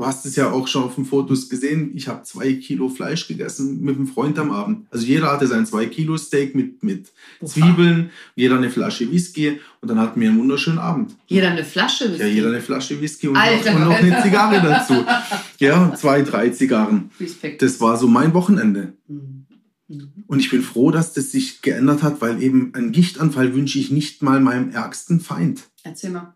[0.00, 1.90] du hast es ja auch schon auf den Fotos gesehen.
[1.94, 4.86] Ich habe zwei Kilo Fleisch gegessen mit einem Freund am Abend.
[4.90, 7.12] Also jeder hatte sein zwei Kilo Steak mit, mit.
[7.44, 11.16] Zwiebeln, jeder eine Flasche Whisky und dann hatten wir einen wunderschönen Abend.
[11.26, 12.16] Jeder eine Flasche.
[12.16, 13.72] Ja, jeder eine Flasche Whisky und, Alter.
[13.72, 15.04] noch, und noch eine Zigarre dazu.
[15.58, 17.10] Ja, zwei, drei Zigarren.
[17.20, 17.60] Respekt.
[17.60, 18.94] Das war so mein Wochenende.
[19.08, 19.44] Mhm.
[19.88, 20.24] Mhm.
[20.26, 23.90] Und ich bin froh, dass das sich geändert hat, weil eben einen Gichtanfall wünsche ich
[23.90, 25.64] nicht mal meinem ärgsten Feind.
[25.82, 26.34] Erzähl mal.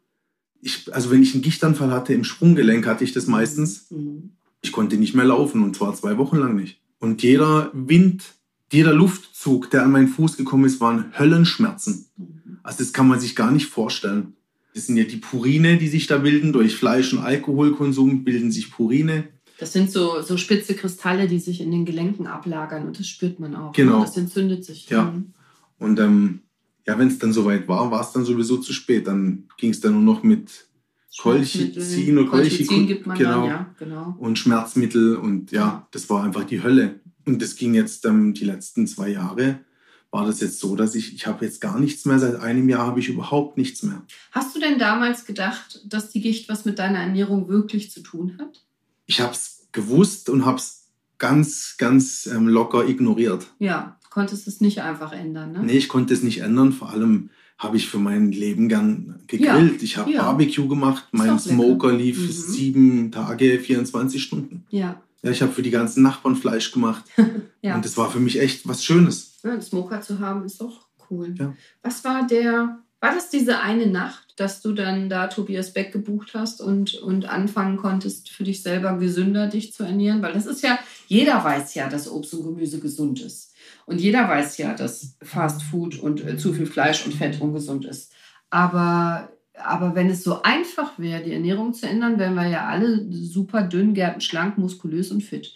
[0.64, 3.90] Ich, also wenn ich einen Gichtanfall hatte, im Sprunggelenk hatte ich das meistens.
[3.90, 4.30] Mhm.
[4.62, 6.80] Ich konnte nicht mehr laufen und zwar zwei Wochen lang nicht.
[6.98, 8.24] Und jeder Wind,
[8.72, 12.06] jeder Luftzug, der an meinen Fuß gekommen ist, waren Höllenschmerzen.
[12.16, 12.58] Mhm.
[12.62, 14.36] Also das kann man sich gar nicht vorstellen.
[14.72, 16.54] Das sind ja die Purine, die sich da bilden.
[16.54, 19.28] Durch Fleisch- und Alkoholkonsum bilden sich Purine.
[19.58, 23.38] Das sind so, so spitze Kristalle, die sich in den Gelenken ablagern und das spürt
[23.38, 23.72] man auch.
[23.72, 23.98] Genau.
[23.98, 24.04] Ne?
[24.06, 24.88] Das entzündet sich.
[24.88, 25.12] Ja.
[25.12, 25.34] Mhm.
[25.78, 26.40] Und ähm,
[26.86, 29.06] ja, wenn es dann soweit war, war es dann sowieso zu spät.
[29.06, 30.66] Dann ging es dann nur noch mit
[31.18, 33.40] Colchicin oder Colchicin, gibt man genau.
[33.40, 34.16] dann, ja, genau.
[34.18, 35.16] und Schmerzmittel.
[35.16, 37.00] Und ja, das war einfach die Hölle.
[37.24, 39.60] Und das ging jetzt ähm, die letzten zwei Jahre.
[40.10, 42.18] War das jetzt so, dass ich, ich habe jetzt gar nichts mehr.
[42.18, 44.02] Seit einem Jahr habe ich überhaupt nichts mehr.
[44.30, 48.36] Hast du denn damals gedacht, dass die Gicht was mit deiner Ernährung wirklich zu tun
[48.38, 48.64] hat?
[49.06, 50.84] Ich habe es gewusst und habe es
[51.18, 53.46] ganz, ganz ähm, locker ignoriert.
[53.58, 55.60] Ja, konntest es nicht einfach ändern, ne?
[55.64, 56.72] Nee, ich konnte es nicht ändern.
[56.72, 59.82] Vor allem habe ich für mein Leben gern gegrillt.
[59.82, 60.22] ich habe ja.
[60.22, 61.04] Barbecue gemacht.
[61.12, 61.54] Mein auch lecker.
[61.54, 62.30] Smoker lief Mhm.
[62.30, 64.64] sieben Tage, 24 Stunden.
[64.70, 65.00] Ja.
[65.22, 67.04] Ja, ich habe für die ganzen Nachbarn Fleisch gemacht.
[67.62, 67.76] Ja.
[67.76, 69.38] Und das war für mich echt was Schönes.
[69.42, 71.34] ja, einen Smoker zu haben ist doch cool.
[71.38, 71.54] Ja.
[71.82, 76.32] Was war der, war das diese eine Nacht, dass du dann da Tobias Beck gebucht
[76.34, 80.20] hast und, und anfangen konntest, für dich selber gesünder dich zu ernähren?
[80.20, 83.53] Weil das ist ja, jeder weiß ja, dass Obst und Gemüse gesund ist.
[83.86, 87.84] Und jeder weiß ja, dass Fast Food und äh, zu viel Fleisch und Fett ungesund
[87.84, 88.12] ist.
[88.50, 93.06] Aber, aber wenn es so einfach wäre, die Ernährung zu ändern, wären wir ja alle
[93.10, 95.54] super dünn, gärtenschlank, muskulös und fit.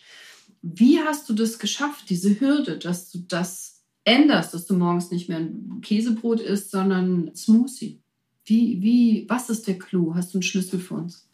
[0.63, 5.29] Wie hast du das geschafft, diese Hürde, dass du das änderst, dass du morgens nicht
[5.29, 8.01] mehr ein Käsebrot isst, sondern Smoothie?
[8.45, 10.15] Wie, wie, was ist der Clou?
[10.15, 11.29] Hast du einen Schlüssel für uns?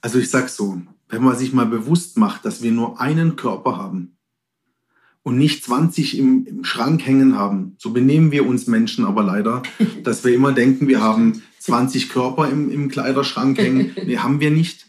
[0.00, 3.76] Also ich sag so, wenn man sich mal bewusst macht, dass wir nur einen Körper
[3.76, 4.16] haben
[5.22, 9.62] und nicht 20 im, im Schrank hängen haben, so benehmen wir uns Menschen aber leider,
[10.02, 13.92] dass wir immer denken, wir haben 20 Körper im, im Kleiderschrank hängen.
[14.06, 14.86] Nee, haben wir nicht.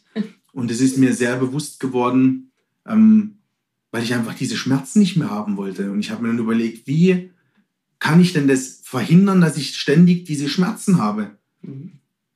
[0.53, 2.51] Und es ist mir sehr bewusst geworden,
[2.87, 3.35] ähm,
[3.91, 5.91] weil ich einfach diese Schmerzen nicht mehr haben wollte.
[5.91, 7.31] Und ich habe mir dann überlegt, wie
[7.99, 11.37] kann ich denn das verhindern, dass ich ständig diese Schmerzen habe?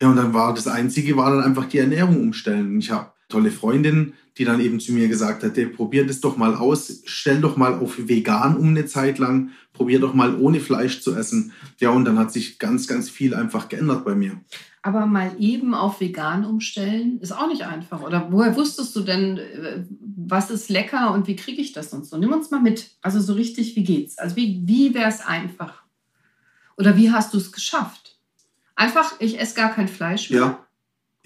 [0.02, 2.74] Ja, und dann war das Einzige, war dann einfach die Ernährung umstellen.
[2.74, 6.38] Und ich habe tolle Freundin, die dann eben zu mir gesagt hat, probier das doch
[6.38, 10.60] mal aus, stell doch mal auf vegan um eine Zeit lang, probier doch mal ohne
[10.60, 11.54] Fleisch zu essen.
[11.80, 14.40] Ja, und dann hat sich ganz, ganz viel einfach geändert bei mir.
[14.82, 18.04] Aber mal eben auf vegan umstellen, ist auch nicht einfach.
[18.04, 19.84] Oder woher wusstest du denn, äh,
[20.16, 22.18] was ist lecker und wie kriege ich das und so?
[22.18, 22.92] Nimm uns mal mit.
[23.02, 24.18] Also so richtig, wie geht's?
[24.18, 25.84] Also wie, wie wäre es einfach?
[26.78, 28.18] Oder wie hast du es geschafft?
[28.76, 30.40] Einfach, ich esse gar kein Fleisch mehr.
[30.40, 30.67] Ja,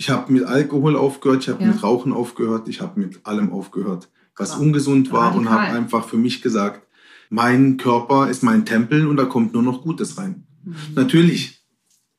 [0.02, 1.70] ich habe mit Alkohol aufgehört, ich habe Ja.
[1.70, 4.10] mit Rauchen aufgehört, ich habe mit allem aufgehört.
[4.36, 6.88] was ungesund war und habe einfach für mich gesagt,
[7.30, 10.48] mein Körper ist mein Tempel und da kommt nur noch Gutes rein.
[10.64, 10.76] Mhm.
[10.96, 11.62] Natürlich,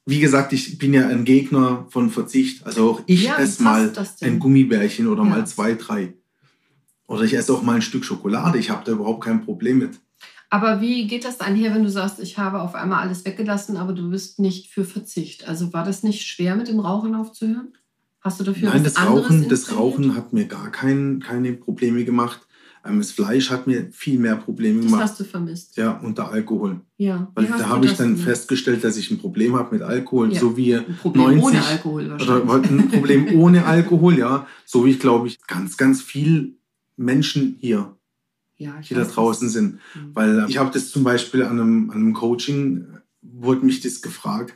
[0.07, 2.64] wie gesagt, ich bin ja ein Gegner von Verzicht.
[2.64, 5.31] Also auch ich ja, esse mal ein Gummibärchen oder ja.
[5.31, 6.14] mal zwei, drei.
[7.09, 8.59] Oder ich esse auch mal ein Stück Schokolade.
[8.59, 9.99] Ich habe da überhaupt kein Problem mit.
[10.53, 13.95] Aber wie geht das einher, wenn du sagst, ich habe auf einmal alles weggelassen, aber
[13.95, 15.49] du bist nicht für Verzicht?
[15.49, 17.73] Also war das nicht schwer, mit dem Rauchen aufzuhören?
[18.21, 22.47] Hast du dafür Nein, das Rauchen, das Rauchen hat mir gar kein, keine Probleme gemacht.
[22.85, 25.03] Ähm, das Fleisch hat mir viel mehr Probleme das gemacht.
[25.03, 25.79] Das hast du vermisst.
[25.79, 26.83] Ja, und der Alkohol.
[26.99, 27.33] Ja.
[27.35, 30.38] Weil da habe ich dann festgestellt, dass ich ein Problem habe mit Alkohol, ja.
[30.38, 32.45] so wie ein Problem 90, ohne Alkohol wahrscheinlich.
[32.45, 34.47] Oder ein Problem ohne Alkohol, ja.
[34.67, 36.59] So wie ich glaube ich ganz, ganz viel
[36.99, 37.97] Menschen hier,
[38.62, 39.53] ja, die da draußen das.
[39.53, 39.75] sind.
[39.94, 40.11] Mhm.
[40.14, 42.87] Weil ich habe das zum Beispiel an einem, an einem Coaching,
[43.20, 44.55] wurde mich das gefragt,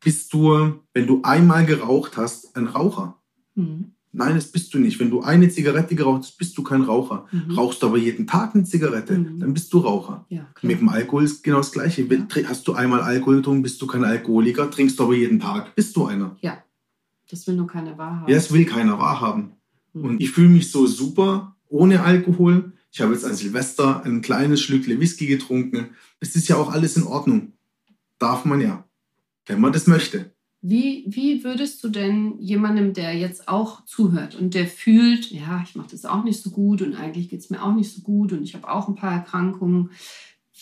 [0.00, 3.20] bist du, wenn du einmal geraucht hast, ein Raucher?
[3.54, 3.92] Mhm.
[4.12, 4.98] Nein, das bist du nicht.
[4.98, 7.26] Wenn du eine Zigarette geraucht hast, bist du kein Raucher.
[7.30, 7.52] Mhm.
[7.52, 9.38] Rauchst du aber jeden Tag eine Zigarette, mhm.
[9.38, 10.24] dann bist du Raucher.
[10.28, 12.02] Ja, Mit dem Alkohol ist genau das Gleiche.
[12.02, 12.48] Ja.
[12.48, 14.70] Hast du einmal Alkohol getrunken, bist du kein Alkoholiker.
[14.70, 16.36] Trinkst du aber jeden Tag, bist du einer.
[16.40, 16.58] Ja,
[17.30, 18.28] das will nur keiner wahrhaben.
[18.28, 19.52] Ja, das will keiner wahrhaben.
[19.92, 20.04] Mhm.
[20.04, 22.72] Und ich fühle mich so super ohne Alkohol.
[22.90, 25.90] Ich habe jetzt an Silvester ein kleines Schlückle Whisky getrunken.
[26.20, 27.52] Es ist ja auch alles in Ordnung.
[28.18, 28.88] Darf man ja,
[29.46, 30.32] wenn man das möchte.
[30.60, 35.76] Wie, wie würdest du denn jemandem, der jetzt auch zuhört und der fühlt, ja, ich
[35.76, 38.32] mache das auch nicht so gut und eigentlich geht es mir auch nicht so gut
[38.32, 39.90] und ich habe auch ein paar Erkrankungen,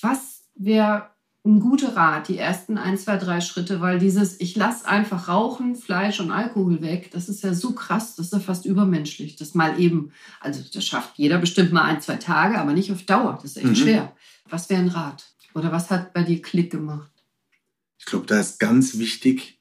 [0.03, 1.16] was wäre
[1.47, 5.77] ein guter Rat, die ersten ein, zwei, drei Schritte, weil dieses, ich lasse einfach Rauchen,
[5.77, 9.37] Fleisch und Alkohol weg, das ist ja so krass, das ist ja fast übermenschlich.
[9.37, 13.05] Das mal eben, also das schafft jeder bestimmt mal ein, zwei Tage, aber nicht auf
[13.05, 13.39] Dauer.
[13.41, 13.77] Das ist echt mhm.
[13.77, 14.17] schwer.
[14.49, 15.27] Was wäre ein Rat?
[15.55, 17.11] Oder was hat bei dir Klick gemacht?
[17.99, 19.59] Ich glaube, da ist ganz wichtig,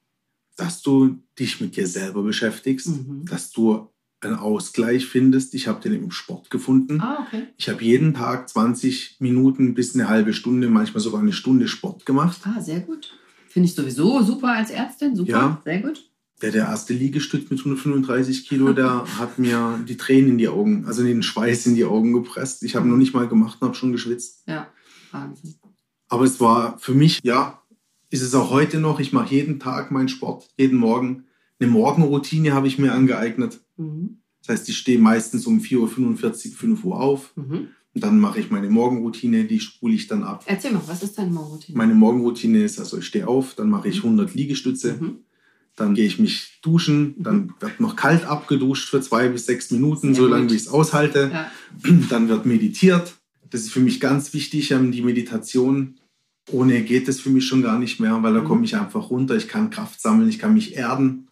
[0.58, 3.26] dass du dich mit dir selber beschäftigst, mhm.
[3.26, 3.90] dass du
[4.26, 5.54] einen Ausgleich findest.
[5.54, 7.00] Ich habe den im Sport gefunden.
[7.02, 7.48] Ah, okay.
[7.58, 12.06] Ich habe jeden Tag 20 Minuten bis eine halbe Stunde, manchmal sogar eine Stunde Sport
[12.06, 12.42] gemacht.
[12.44, 13.14] Ah, sehr gut.
[13.48, 15.16] Finde ich sowieso super als Ärztin.
[15.16, 15.62] Super, ja.
[15.64, 16.10] sehr gut.
[16.42, 20.86] Der, der erste Liegestütz mit 135 Kilo, der hat mir die Tränen in die Augen,
[20.86, 22.64] also den Schweiß in die Augen gepresst.
[22.64, 24.44] Ich habe noch nicht mal gemacht und habe schon geschwitzt.
[24.48, 24.68] Ja,
[25.12, 25.56] Wahnsinn.
[26.10, 27.62] Aber es war für mich, ja,
[28.10, 29.00] ist es auch heute noch.
[29.00, 31.26] Ich mache jeden Tag meinen Sport, jeden Morgen.
[31.60, 33.60] Eine Morgenroutine habe ich mir angeeignet.
[33.78, 34.18] Mhm.
[34.42, 35.78] Das heißt, ich stehe meistens um 4.45
[36.52, 37.34] Uhr, 5 Uhr auf.
[37.36, 37.70] Mhm.
[37.94, 40.44] Und dann mache ich meine Morgenroutine, die spule ich dann ab.
[40.48, 41.78] Erzähl mal, was ist deine Morgenroutine?
[41.78, 44.36] Meine Morgenroutine ist, also ich stehe auf, dann mache ich 100 mhm.
[44.36, 44.98] Liegestütze.
[45.00, 45.20] Mhm.
[45.78, 47.24] Dann gehe ich mich duschen, mhm.
[47.24, 50.68] dann wird noch kalt abgeduscht für zwei bis sechs Minuten, Sehr solange wie ich es
[50.68, 51.32] aushalte.
[51.34, 51.52] Ja.
[52.10, 53.16] Dann wird meditiert.
[53.50, 55.96] Das ist für mich ganz wichtig, ähm, die Meditation
[56.52, 58.46] ohne geht es für mich schon gar nicht mehr, weil da mhm.
[58.46, 61.25] komme ich einfach runter, ich kann Kraft sammeln, ich kann mich erden.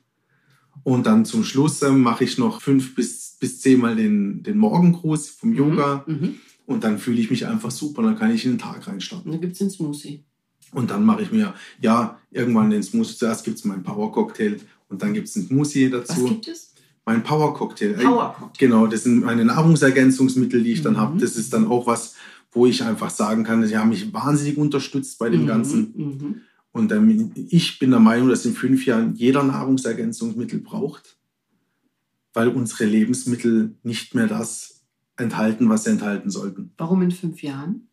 [0.83, 5.29] Und dann zum Schluss äh, mache ich noch fünf bis, bis zehnmal den, den Morgengruß
[5.29, 5.55] vom mhm.
[5.55, 6.03] Yoga.
[6.07, 6.35] Mhm.
[6.65, 9.31] Und dann fühle ich mich einfach super, dann kann ich in den Tag reinstarten.
[9.31, 10.23] Dann gibt es den Smoothie.
[10.71, 13.15] Und dann mache ich mir, ja, irgendwann den Smoothie.
[13.15, 14.57] Zuerst gibt es meinen Power-Cocktail
[14.89, 16.23] und dann gibt es einen Smoothie dazu.
[16.23, 16.73] Was gibt es?
[17.05, 17.93] Mein Power-Cocktail.
[17.93, 18.59] Power -Cocktail.
[18.59, 21.15] Genau, das sind meine Nahrungsergänzungsmittel, die ich dann habe.
[21.15, 21.19] Mhm.
[21.19, 22.15] Das ist dann auch was,
[22.51, 26.41] wo ich einfach sagen kann, sie haben mich wahnsinnig unterstützt bei dem mhm, Ganzen.
[26.73, 31.17] Und ähm, ich bin der Meinung, dass in fünf Jahren jeder Nahrungsergänzungsmittel braucht,
[32.33, 34.83] weil unsere Lebensmittel nicht mehr das
[35.15, 36.73] enthalten, was sie enthalten sollten.
[36.77, 37.87] Warum in fünf Jahren?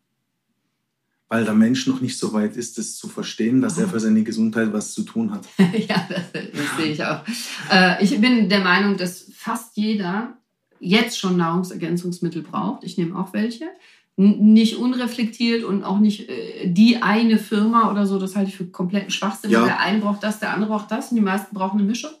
[1.27, 3.81] Weil der Mensch noch nicht so weit ist, das zu verstehen, dass oh.
[3.81, 5.47] er für seine Gesundheit was zu tun hat.
[5.57, 7.23] ja, das, das, sehe ich auch.
[7.71, 10.37] Äh, ich bin der Meinung, dass fast jeder
[10.79, 12.83] jetzt schon Nahrungsergänzungsmittel braucht.
[12.83, 13.69] Ich nehme auch welche
[14.17, 18.65] nicht unreflektiert und auch nicht äh, die eine Firma oder so, das halte ich für
[18.65, 19.51] kompletten Schwachsinn.
[19.51, 19.63] Ja.
[19.63, 22.11] Der eine braucht das, der andere braucht das und die meisten brauchen eine Mischung.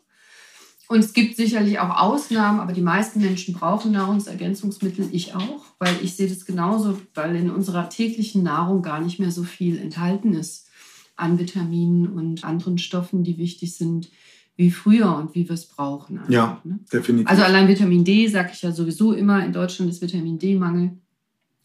[0.87, 5.95] Und es gibt sicherlich auch Ausnahmen, aber die meisten Menschen brauchen Nahrungsergänzungsmittel, ich auch, weil
[6.03, 10.33] ich sehe das genauso, weil in unserer täglichen Nahrung gar nicht mehr so viel enthalten
[10.33, 10.67] ist
[11.15, 14.09] an Vitaminen und anderen Stoffen, die wichtig sind
[14.57, 16.19] wie früher und wie wir es brauchen.
[16.19, 16.79] Einfach, ja, ne?
[16.91, 17.29] definitiv.
[17.29, 20.91] Also allein Vitamin D sage ich ja sowieso immer, in Deutschland ist Vitamin D-Mangel.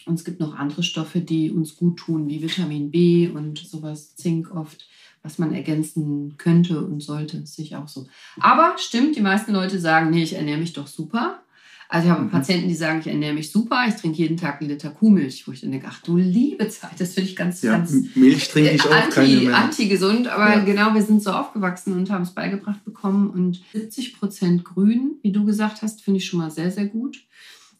[0.06, 4.14] Und es gibt noch andere Stoffe, die uns gut tun, wie Vitamin B und sowas,
[4.14, 4.86] Zink oft,
[5.22, 7.40] was man ergänzen könnte und sollte.
[7.40, 8.06] Das sehe ich auch so.
[8.38, 11.42] Aber stimmt, die meisten Leute sagen, nee, ich ernähre mich doch super.
[11.88, 12.30] Also ich habe mhm.
[12.30, 15.52] Patienten, die sagen, ich ernähre mich super, ich trinke jeden Tag einen Liter Kuhmilch, wo
[15.52, 18.70] ich dann denke, ach du liebe Zeit, das finde ich ganz, ja, ganz Milch trinke
[18.70, 19.56] ich auch anti, keine mehr.
[19.56, 20.64] anti-gesund, aber ja.
[20.64, 25.30] genau, wir sind so aufgewachsen und haben es beigebracht bekommen und 70 Prozent grün, wie
[25.30, 27.24] du gesagt hast, finde ich schon mal sehr, sehr gut.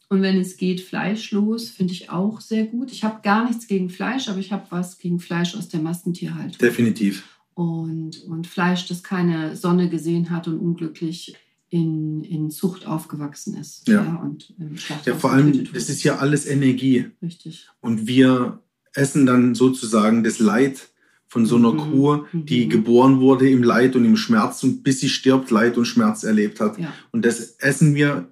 [0.09, 2.91] Und wenn es geht, fleischlos, finde ich auch sehr gut.
[2.91, 6.57] Ich habe gar nichts gegen Fleisch, aber ich habe was gegen Fleisch aus der Massentierhaltung.
[6.59, 7.27] Definitiv.
[7.53, 11.35] Und, und Fleisch, das keine Sonne gesehen hat und unglücklich
[11.69, 13.87] in, in Zucht aufgewachsen ist.
[13.89, 14.15] Ja.
[14.23, 15.77] und im Schlachthaus Ja, vor allem, wurde.
[15.77, 17.07] ist ja alles Energie.
[17.21, 17.67] Richtig.
[17.81, 18.61] Und wir
[18.93, 20.87] essen dann sozusagen das Leid
[21.27, 21.77] von so einer Mhm.
[21.91, 22.69] Kuh, die Mhm.
[22.69, 26.61] geboren wurde im Leid und im Schmerz und bis sie stirbt, Leid und Schmerz erlebt
[26.61, 26.79] hat.
[26.79, 26.93] Ja.
[27.11, 28.31] Und das essen wir,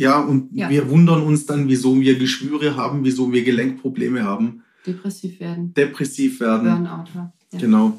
[0.00, 0.68] ja, und Ja.
[0.70, 6.40] wir wundern uns dann, wieso wir Geschwüre haben, wieso wir Gelenkprobleme haben, Depressiv werden, depressiv
[6.40, 6.64] werden.
[6.84, 7.04] Burnout.
[7.14, 7.32] Ja.
[7.58, 7.98] Genau.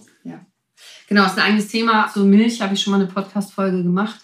[1.08, 2.08] Genau, ist ein eigenes Thema.
[2.08, 4.20] Zu Milch habe ich schon mal eine Podcast-Folge gemacht.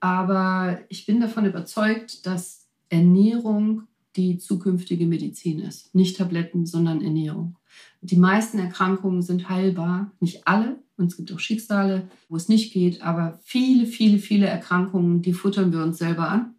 [0.00, 3.82] Aber ich bin davon überzeugt, dass Ernährung
[4.16, 5.94] die zukünftige Medizin ist.
[5.94, 7.56] Nicht Tabletten, sondern Ernährung.
[8.00, 10.10] Die meisten Erkrankungen sind heilbar.
[10.20, 10.78] Nicht alle.
[10.96, 13.02] Und es gibt auch Schicksale, wo es nicht geht.
[13.02, 16.54] Aber viele, viele, viele Erkrankungen, die futtern wir uns selber an.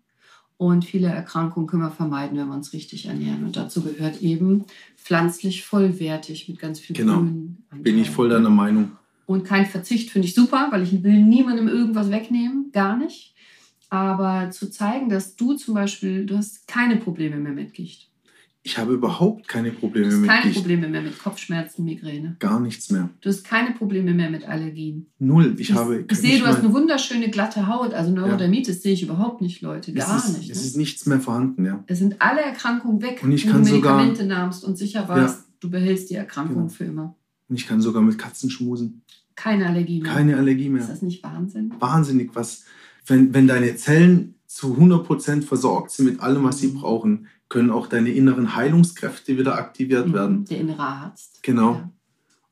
[0.58, 3.44] Und viele Erkrankungen können wir vermeiden, wenn wir uns richtig ernähren.
[3.44, 7.18] Und dazu gehört eben pflanzlich vollwertig mit ganz viel Genau.
[7.18, 7.58] Grün.
[7.72, 8.92] Bin ich voll deiner Meinung.
[9.26, 13.34] Und kein Verzicht finde ich super, weil ich will niemandem irgendwas wegnehmen, gar nicht.
[13.90, 18.10] Aber zu zeigen, dass du zum Beispiel, du hast keine Probleme mehr mit Gicht.
[18.66, 20.56] Ich habe überhaupt keine Du Probleme hast mit keine Gicht.
[20.56, 22.38] Probleme mehr mit Kopfschmerzen, Migräne.
[22.40, 23.10] Gar nichts mehr.
[23.20, 25.08] Du hast keine Probleme mehr mit Allergien.
[25.20, 25.56] Null.
[25.58, 27.94] Ich, habe ich sehe, du hast eine wunderschöne glatte Haut.
[27.94, 29.92] Also Neurodermitis sehe ich überhaupt nicht, Leute.
[29.92, 30.50] es Gar ist, nicht.
[30.50, 30.68] Es Ne?
[30.68, 31.84] ist nichts mehr vorhanden, ja.
[31.88, 35.44] Es sind alle Erkrankungen weg, Und ich kann du sogar- Medikamente nahmst und sicher warst,
[35.60, 36.70] du behältst die Erkrankung Genau.
[36.70, 37.16] für immer.
[37.50, 39.02] Und ich kann sogar mit Katzen schmusen.
[39.36, 40.14] Keine Allergie mehr.
[40.14, 40.88] Keine Allergie Ist mehr.
[40.88, 41.74] das nicht Wahnsinn?
[41.80, 42.64] Wahnsinnig, was,
[43.08, 46.74] wenn, wenn deine Zellen zu 100% versorgt sind mit allem, was sie Mhm.
[46.76, 50.14] brauchen, können auch deine inneren Heilungskräfte wieder aktiviert Mhm.
[50.14, 50.46] werden.
[50.46, 51.42] Der innere Arzt.
[51.44, 51.74] Genau.
[51.74, 51.92] Ja.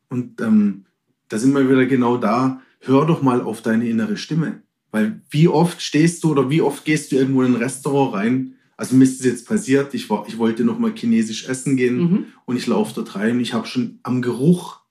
[0.10, 0.86] Und ähm,
[1.28, 2.62] da sind wir wieder genau da.
[2.80, 4.62] Hör doch mal auf deine innere Stimme.
[4.92, 8.54] Weil wie oft stehst du oder wie oft gehst du irgendwo in ein Restaurant rein?
[8.78, 11.98] Also mir ist es jetzt passiert, ich, war, ich wollte noch mal chinesisch essen gehen
[11.98, 12.26] Mhm.
[12.46, 13.40] und ich laufe dort rein.
[13.40, 14.82] Ich habe schon am Geruch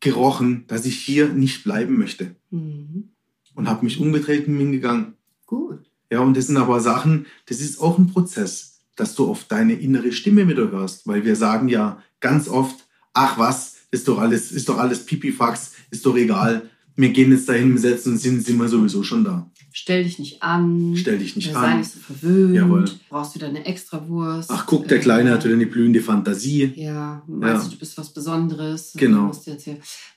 [0.00, 2.34] gerochen, dass ich hier nicht bleiben möchte.
[2.50, 3.10] Mhm.
[3.54, 5.14] Und habe mich umgedreht und bin gegangen.
[5.46, 5.80] Gut.
[6.10, 8.69] Ja, und das sind aber Sachen, das ist auch ein Prozess,
[9.00, 12.76] dass du auf deine innere Stimme wieder hörst, weil wir sagen ja ganz oft,
[13.14, 16.62] ach was, ist doch alles, ist doch alles Pipifax, ist doch egal.
[16.96, 19.50] Wir gehen jetzt dahin, setzen uns hin, sind wir sowieso schon da.
[19.72, 20.94] Stell dich nicht an.
[20.96, 21.78] Stell dich nicht Sei an.
[21.78, 22.56] nicht so verwöhnt.
[22.56, 22.84] Jawohl.
[23.08, 24.50] Brauchst wieder eine Extrawurst.
[24.52, 26.72] Ach, guck, der Äh, Kleine hat wieder eine blühende Fantasie.
[26.74, 27.68] Ja, meinst Ja.
[27.68, 28.92] du, du bist was Besonderes?
[28.96, 29.30] Genau.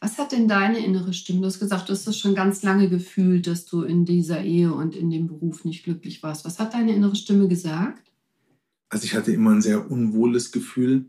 [0.02, 1.42] Was hat denn deine innere Stimme?
[1.42, 4.74] Du hast gesagt, du hast das schon ganz lange gefühlt, dass du in dieser Ehe
[4.74, 6.46] und in dem Beruf nicht glücklich warst.
[6.46, 8.02] Was hat deine innere Stimme gesagt?
[8.94, 11.06] Also ich hatte immer ein sehr unwohles Gefühl.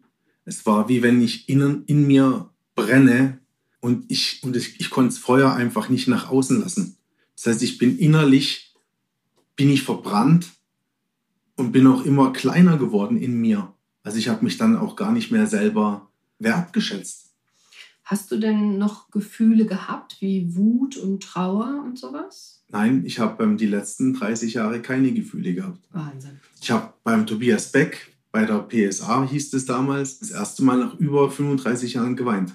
[0.47, 3.41] Es war wie wenn ich innen, in mir brenne
[3.81, 6.97] und ich, und ich, ich konnte das Feuer einfach nicht nach außen lassen.
[7.37, 8.75] Das heißt, ich bin innerlich,
[9.55, 10.53] bin ich verbrannt
[11.57, 13.75] und bin auch immer kleiner geworden in mir.
[14.03, 17.34] Also ich habe mich dann auch gar nicht mehr selber wertgeschätzt.
[18.05, 22.63] Hast du denn noch Gefühle gehabt wie Wut und Trauer und sowas?
[22.69, 25.81] Nein, ich habe ähm, die letzten 30 Jahre keine Gefühle gehabt.
[25.91, 26.39] Wahnsinn.
[26.61, 30.99] Ich habe beim Tobias Beck, bei der PSA hieß es damals, das erste Mal nach
[30.99, 32.53] über 35 Jahren geweint.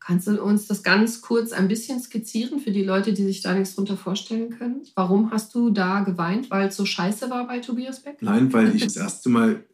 [0.00, 3.54] Kannst du uns das ganz kurz ein bisschen skizzieren für die Leute, die sich da
[3.54, 4.82] nichts drunter vorstellen können?
[4.94, 6.50] Warum hast du da geweint?
[6.50, 8.22] Weil es so scheiße war bei Tobias Beck?
[8.22, 9.64] Nein, weil ich das erste Mal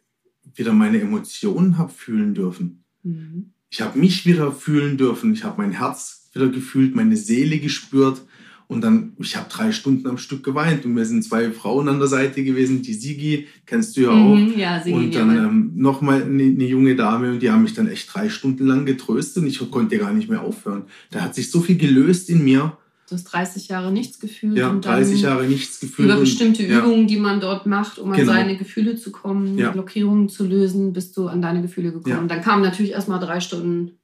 [0.55, 2.79] wieder meine Emotionen habe fühlen dürfen.
[3.05, 3.51] Mhm.
[3.73, 5.33] Ich habe mich wieder fühlen dürfen.
[5.33, 8.21] Ich habe mein Herz wieder gefühlt, meine Seele gespürt.
[8.67, 10.85] Und dann, ich habe drei Stunden am Stück geweint.
[10.85, 12.83] Und mir sind zwei Frauen an der Seite gewesen.
[12.83, 14.35] Die Sigi, kennst du ja auch.
[14.35, 17.73] Mhm, ja, Sigi, Und dann ähm, nochmal eine, eine junge Dame und die haben mich
[17.73, 20.83] dann echt drei Stunden lang getröstet und ich konnte gar nicht mehr aufhören.
[21.09, 22.77] Da hat sich so viel gelöst in mir.
[23.09, 24.57] Du hast 30 Jahre nichts gefühlt.
[24.57, 26.07] Ja, und dann 30 Jahre nichts gefühlt.
[26.07, 28.31] Über und- bestimmte ja, Übungen, die man dort macht, um an Genau.
[28.31, 29.71] seine Gefühle zu kommen, Ja.
[29.71, 32.15] Blockierungen zu lösen, bist du an deine Gefühle gekommen.
[32.15, 32.19] Ja.
[32.19, 33.97] Und dann kam natürlich erstmal drei Stunden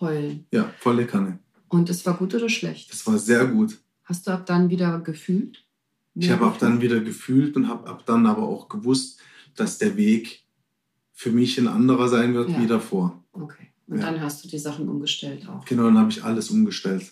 [0.00, 0.46] Heulen.
[0.52, 1.38] Ja, volle Kanne.
[1.68, 2.92] Und es war gut oder schlecht?
[2.92, 3.78] Das war sehr gut.
[4.04, 5.64] Hast du ab dann wieder gefühlt?
[6.14, 9.18] Ich habe ab dann wieder gefühlt und habe ab dann aber auch gewusst,
[9.56, 10.44] dass der Weg
[11.12, 12.60] für mich ein anderer sein wird Ja.
[12.60, 13.20] wie davor.
[13.32, 13.68] Okay.
[13.88, 15.64] Und dann hast du die Sachen umgestellt auch.
[15.64, 17.04] Genau, dann habe ich alles umgestellt.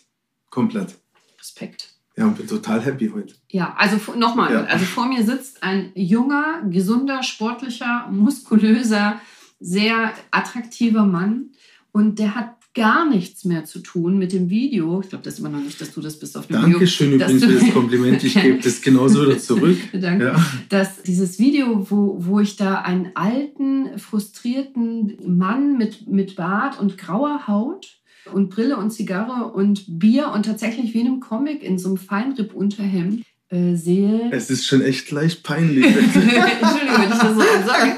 [0.50, 0.96] Komplett.
[1.42, 1.88] Respekt.
[2.16, 3.34] Ja, und bin total happy heute.
[3.50, 4.64] Ja, also nochmal, Ja.
[4.64, 9.20] also vor mir sitzt ein junger, gesunder, sportlicher, muskulöser,
[9.58, 11.46] sehr attraktiver Mann
[11.90, 15.00] und der hat gar nichts mehr zu tun mit dem Video.
[15.02, 16.70] Ich glaube, das ist immer noch nicht, dass du das bist auf dem Video.
[16.72, 18.24] Dankeschön übrigens für das Kompliment.
[18.24, 19.76] Ich gebe das genauso wieder zurück.
[19.92, 20.24] Danke.
[20.26, 20.46] Ja.
[20.70, 26.96] Dass dieses Video, wo, wo ich da einen alten, frustrierten Mann mit, mit Bart und
[26.96, 27.98] grauer Haut
[28.32, 31.96] und Brille und Zigarre und Bier und tatsächlich wie in einem Comic in so einem
[31.96, 34.30] Feinripp-Unterhemd äh, sehe.
[34.32, 35.84] Es ist schon echt leicht peinlich.
[35.96, 37.96] Entschuldigung, wenn ich das so sage.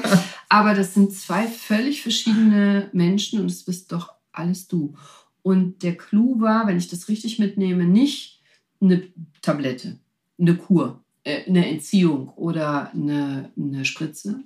[0.49, 4.95] Aber das sind zwei völlig verschiedene Menschen und es bist doch alles du.
[5.41, 8.41] Und der Clou war, wenn ich das richtig mitnehme, nicht
[8.81, 9.03] eine
[9.41, 9.99] Tablette,
[10.39, 14.43] eine Kur, äh, eine Entziehung oder eine, eine Spritze,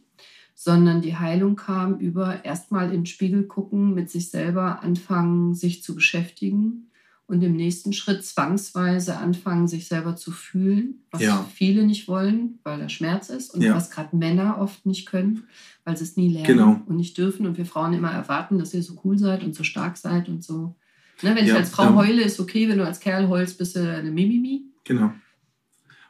[0.61, 5.83] sondern die Heilung kam über erstmal in den Spiegel gucken, mit sich selber anfangen, sich
[5.83, 6.89] zu beschäftigen
[7.27, 11.45] und im nächsten Schritt zwangsweise anfangen, sich selber zu fühlen, was Ja.
[11.53, 13.73] viele nicht wollen, weil da Schmerz ist und Ja.
[13.73, 15.43] was gerade Männer oft nicht können,
[15.85, 16.81] weil sie es nie lernen Genau.
[16.87, 19.63] und nicht dürfen und wir Frauen immer erwarten, dass ihr so cool seid und so
[19.63, 20.75] stark seid und so.
[21.21, 21.95] Ne, wenn ich Ja, als Frau ja.
[21.95, 24.65] heule, ist okay, wenn du als Kerl heulst, bist du eine Mimimi.
[24.83, 25.13] Genau.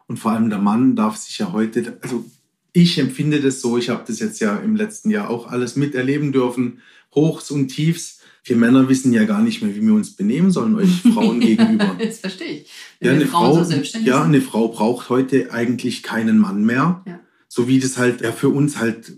[0.07, 2.25] Und vor allem der Mann darf sich ja heute, also
[2.73, 6.31] ich empfinde das so, ich habe das jetzt ja im letzten Jahr auch alles miterleben
[6.31, 6.79] dürfen,
[7.15, 8.19] Hochs und Tiefs.
[8.43, 11.95] Wir Männer wissen ja gar nicht mehr, wie wir uns benehmen sollen, euch Frauen gegenüber.
[11.99, 12.67] das verstehe ich.
[12.99, 16.37] Ja, Wenn eine wir Frauen Frau, so selbstständig ja, eine Frau braucht heute eigentlich keinen
[16.37, 17.03] Mann mehr.
[17.07, 17.19] Ja.
[17.47, 19.11] So wie das halt ja für uns halt,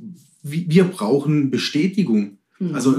[0.43, 2.37] wir brauchen Bestätigung.
[2.59, 2.73] Mhm.
[2.75, 2.95] Also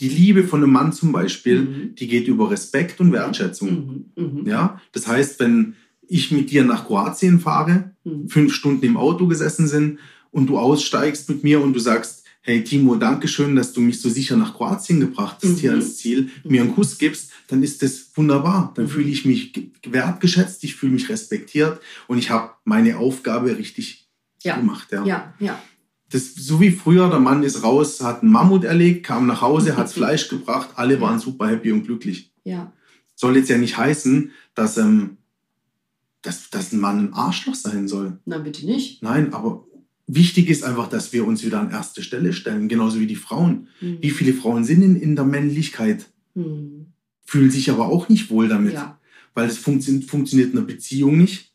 [0.00, 1.94] die Liebe von einem Mann zum Beispiel, Mhm.
[1.96, 4.04] die geht über Respekt und Wertschätzung.
[4.16, 4.24] Mhm.
[4.40, 4.46] Mhm.
[4.46, 5.74] Ja, das heißt, wenn
[6.06, 8.28] ich mit dir nach Kroatien fahre, Mhm.
[8.28, 9.98] fünf Stunden im Auto gesessen sind
[10.30, 14.00] und du aussteigst mit mir und du sagst, hey Timo, danke schön, dass du mich
[14.00, 15.56] so sicher nach Kroatien gebracht hast, Mhm.
[15.56, 18.72] hier ans Ziel, mir einen Kuss gibst, dann ist das wunderbar.
[18.74, 18.88] Dann Mhm.
[18.90, 24.08] fühle ich mich ge- wertgeschätzt, ich fühle mich respektiert und ich habe meine Aufgabe richtig
[24.42, 24.56] Ja.
[24.56, 24.88] gemacht.
[24.92, 25.04] Ja.
[25.04, 25.62] Ja, ja.
[26.10, 29.76] Das, so wie früher, der Mann ist raus, hat einen Mammut erlegt, kam nach Hause,
[29.76, 32.72] hat Fleisch gebracht, alle waren super happy und glücklich ja.
[33.14, 35.17] soll jetzt ja nicht heißen, dass, ähm,
[36.22, 38.18] dass, dass ein Mann ein Arschloch sein soll.
[38.24, 39.02] Na, bitte nicht.
[39.02, 39.64] Nein, aber
[40.06, 43.68] wichtig ist einfach, dass wir uns wieder an erste Stelle stellen, genauso wie die Frauen.
[43.80, 43.98] Mhm.
[44.00, 46.86] Wie viele Frauen sind in, in der Männlichkeit, Mhm.
[47.24, 48.98] fühlen sich aber auch nicht wohl damit, Ja.
[49.34, 51.52] weil es funktio funktioniert in einer Beziehung nicht.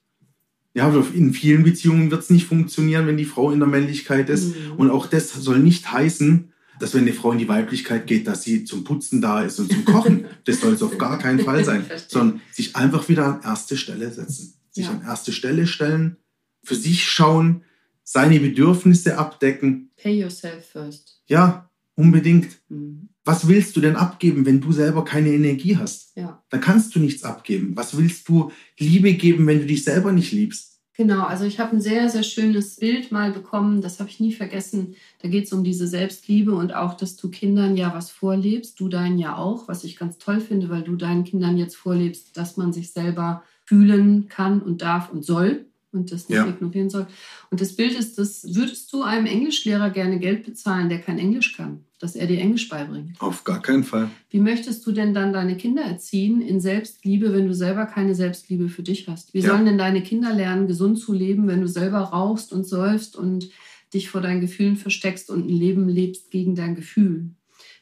[0.75, 4.55] Ja, in vielen Beziehungen wird es nicht funktionieren, wenn die Frau in der Männlichkeit ist.
[4.55, 4.71] Mhm.
[4.77, 8.43] Und auch das soll nicht heißen, dass wenn eine Frau in die Weiblichkeit geht, dass
[8.43, 10.25] sie zum Putzen da ist und zum Kochen.
[10.45, 11.85] Das soll es auf gar keinen Fall sein.
[12.07, 14.53] Sondern sich einfach wieder an erste Stelle setzen.
[14.71, 14.91] Sich Ja.
[14.91, 16.17] an erste Stelle stellen,
[16.63, 17.63] für sich schauen,
[18.03, 19.91] seine Bedürfnisse abdecken.
[19.95, 21.21] Pay yourself first.
[21.27, 22.57] Ja, unbedingt.
[22.69, 23.09] Mhm.
[23.23, 26.11] Was willst du denn abgeben, wenn du selber keine Energie hast?
[26.17, 26.43] Ja.
[26.49, 27.71] Dann kannst du nichts abgeben.
[27.77, 30.72] Was willst du Liebe geben, wenn du dich selber nicht liebst?
[30.95, 34.31] Genau, also ich habe ein sehr, sehr schönes Bild mal bekommen, das habe ich nie
[34.31, 34.95] vergessen.
[35.23, 38.89] Da geht es um diese Selbstliebe und auch, dass du Kindern ja was vorlebst, du
[38.89, 42.57] deinen ja auch, was ich ganz toll finde, weil du deinen Kindern jetzt vorlebst, dass
[42.57, 46.47] man sich selber fühlen kann und darf und soll und das nicht Ja.
[46.47, 47.07] ignorieren soll.
[47.51, 51.55] Und das Bild ist, das würdest du einem Englischlehrer gerne Geld bezahlen, der kein Englisch
[51.55, 53.19] kann, dass er dir Englisch beibringt.
[53.21, 54.09] Auf gar keinen Fall.
[54.29, 58.69] Wie möchtest du denn dann deine Kinder erziehen in Selbstliebe, wenn du selber keine Selbstliebe
[58.69, 59.33] für dich hast?
[59.33, 59.49] Wie Ja.
[59.51, 63.49] sollen denn deine Kinder lernen, gesund zu leben, wenn du selber rauchst und säufst und
[63.93, 67.29] dich vor deinen Gefühlen versteckst und ein Leben lebst gegen dein Gefühl?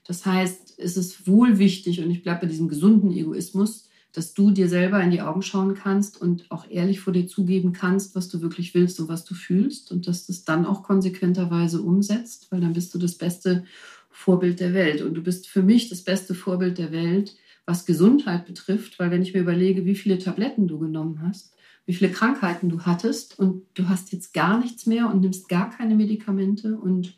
[0.06, 4.52] Das heißt, es ist wohl wichtig, und ich bleibe bei diesem gesunden Egoismus, dass du
[4.52, 8.28] dir selber in die Augen schauen kannst und auch ehrlich vor dir zugeben kannst, was
[8.28, 12.48] du wirklich willst und was du fühlst und dass du es dann auch konsequenterweise umsetzt,
[12.52, 13.64] weil dann bist du das beste
[14.10, 15.02] Vorbild der Welt.
[15.02, 19.22] Und du bist für mich das beste Vorbild der Welt, was Gesundheit betrifft, weil wenn
[19.22, 23.66] ich mir überlege, wie viele Tabletten du genommen hast, wie viele Krankheiten du hattest und
[23.74, 27.16] du hast jetzt gar nichts mehr und nimmst gar keine Medikamente und,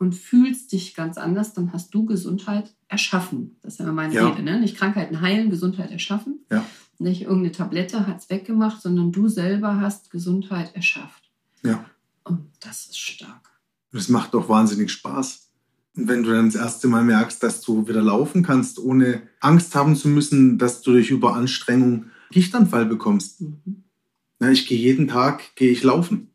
[0.00, 3.56] und fühlst dich ganz anders, dann hast du Gesundheit erschaffen.
[3.62, 4.28] Das ist ja immer meine Ja.
[4.28, 4.58] Rede, ne?
[4.58, 6.40] Nicht Krankheiten heilen, Gesundheit erschaffen.
[6.50, 6.64] Ja.
[6.98, 11.30] Nicht irgendeine Tablette hat es weggemacht, sondern du selber hast Gesundheit erschafft.
[11.62, 11.84] Ja.
[12.24, 13.50] Und das ist stark.
[13.92, 15.50] Das macht doch wahnsinnig Spaß.
[15.96, 19.74] Und wenn du dann das erste Mal merkst, dass du wieder laufen kannst, ohne Angst
[19.74, 23.42] haben zu müssen, dass du durch Überanstrengung Gichtanfall bekommst.
[23.42, 23.84] Mhm.
[24.40, 26.30] Ja, ich gehe jeden Tag, gehe ich laufen.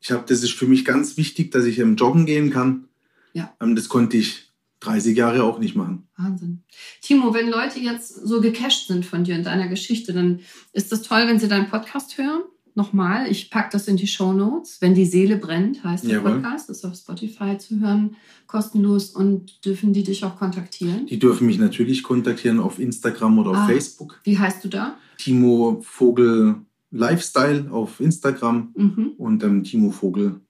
[0.00, 2.88] Ich habe, das ist für mich ganz wichtig, dass ich im Joggen gehen kann.
[3.36, 3.54] Ja.
[3.60, 6.08] Ähm, Das konnte ich 30 Jahre auch nicht machen.
[6.16, 6.62] Wahnsinn.
[7.02, 10.40] Timo, wenn Leute jetzt so gecasht sind von dir und deiner Geschichte, dann
[10.72, 12.42] ist das toll, wenn sie deinen Podcast hören.
[12.74, 14.82] Nochmal, ich packe das in die Show Notes.
[14.82, 16.32] Wenn die Seele brennt, heißt der Jawohl.
[16.42, 21.06] Podcast, ist auf Spotify zu hören, kostenlos und dürfen die dich auch kontaktieren.
[21.06, 23.66] Die dürfen mich natürlich kontaktieren auf Instagram oder auf Ah.
[23.66, 24.20] Facebook.
[24.24, 24.96] Wie heißt du da?
[25.16, 26.56] Timo Vogel
[26.90, 29.12] Lifestyle auf Instagram Mhm.
[29.16, 30.40] und ähm, Timo Vogel.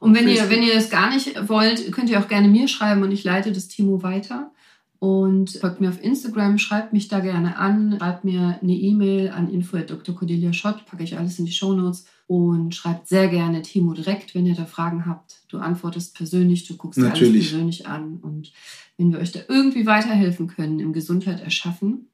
[0.00, 3.02] Und wenn ihr, wenn ihr es gar nicht wollt, könnt ihr auch gerne mir schreiben
[3.02, 4.50] und ich leite das Timo weiter.
[4.98, 9.52] Und folgt mir auf Instagram, schreibt mich da gerne an, schreibt mir eine E-Mail an
[9.52, 14.54] info.drcordelia.schott, packe ich alles in die Shownotes und schreibt sehr gerne Timo direkt, wenn ihr
[14.54, 15.42] da Fragen habt.
[15.48, 17.50] Du antwortest persönlich, du guckst dir alles Natürlich.
[17.50, 18.52] persönlich an und
[18.96, 22.08] wenn wir euch da irgendwie weiterhelfen können im Gesundheit erschaffen,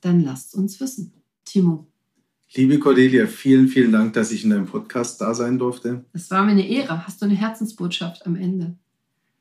[0.00, 1.14] dann lasst uns wissen.
[1.44, 1.88] Timo,
[2.54, 6.04] Liebe Cordelia, vielen, vielen Dank, dass ich in deinem Podcast da sein durfte.
[6.12, 7.06] es war mir eine Ehre.
[7.06, 8.76] Hast du eine Herzensbotschaft am Ende?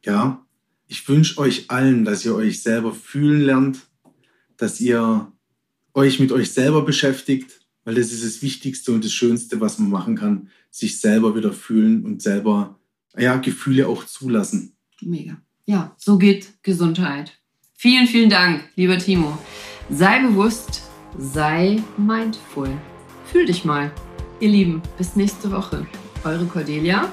[0.04, 0.46] Ja,
[0.88, 3.80] ich wünsche euch allen, dass ihr euch selber fühlen lernt,
[4.58, 5.32] dass ihr
[5.94, 9.90] euch mit euch selber beschäftigt, weil das ist das Wichtigste und das Schönste, was man
[9.90, 12.80] machen kann, sich selber wieder fühlen und selber
[13.18, 14.74] ja, Gefühle auch zulassen.
[15.02, 15.38] Mega.
[15.66, 17.40] Ja, so geht Gesundheit.
[17.74, 19.38] Vielen, vielen Dank, lieber Timo.
[19.90, 20.84] Sei bewusst,
[21.18, 22.70] sei mindful.
[23.32, 23.92] Fühl dich mal.
[24.40, 25.86] Ihr Lieben, bis nächste Woche.
[26.24, 27.10] Eure Cordelia.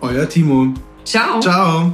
[0.00, 0.74] Euer Timo.
[1.04, 1.40] Ciao.
[1.40, 1.92] Ciao.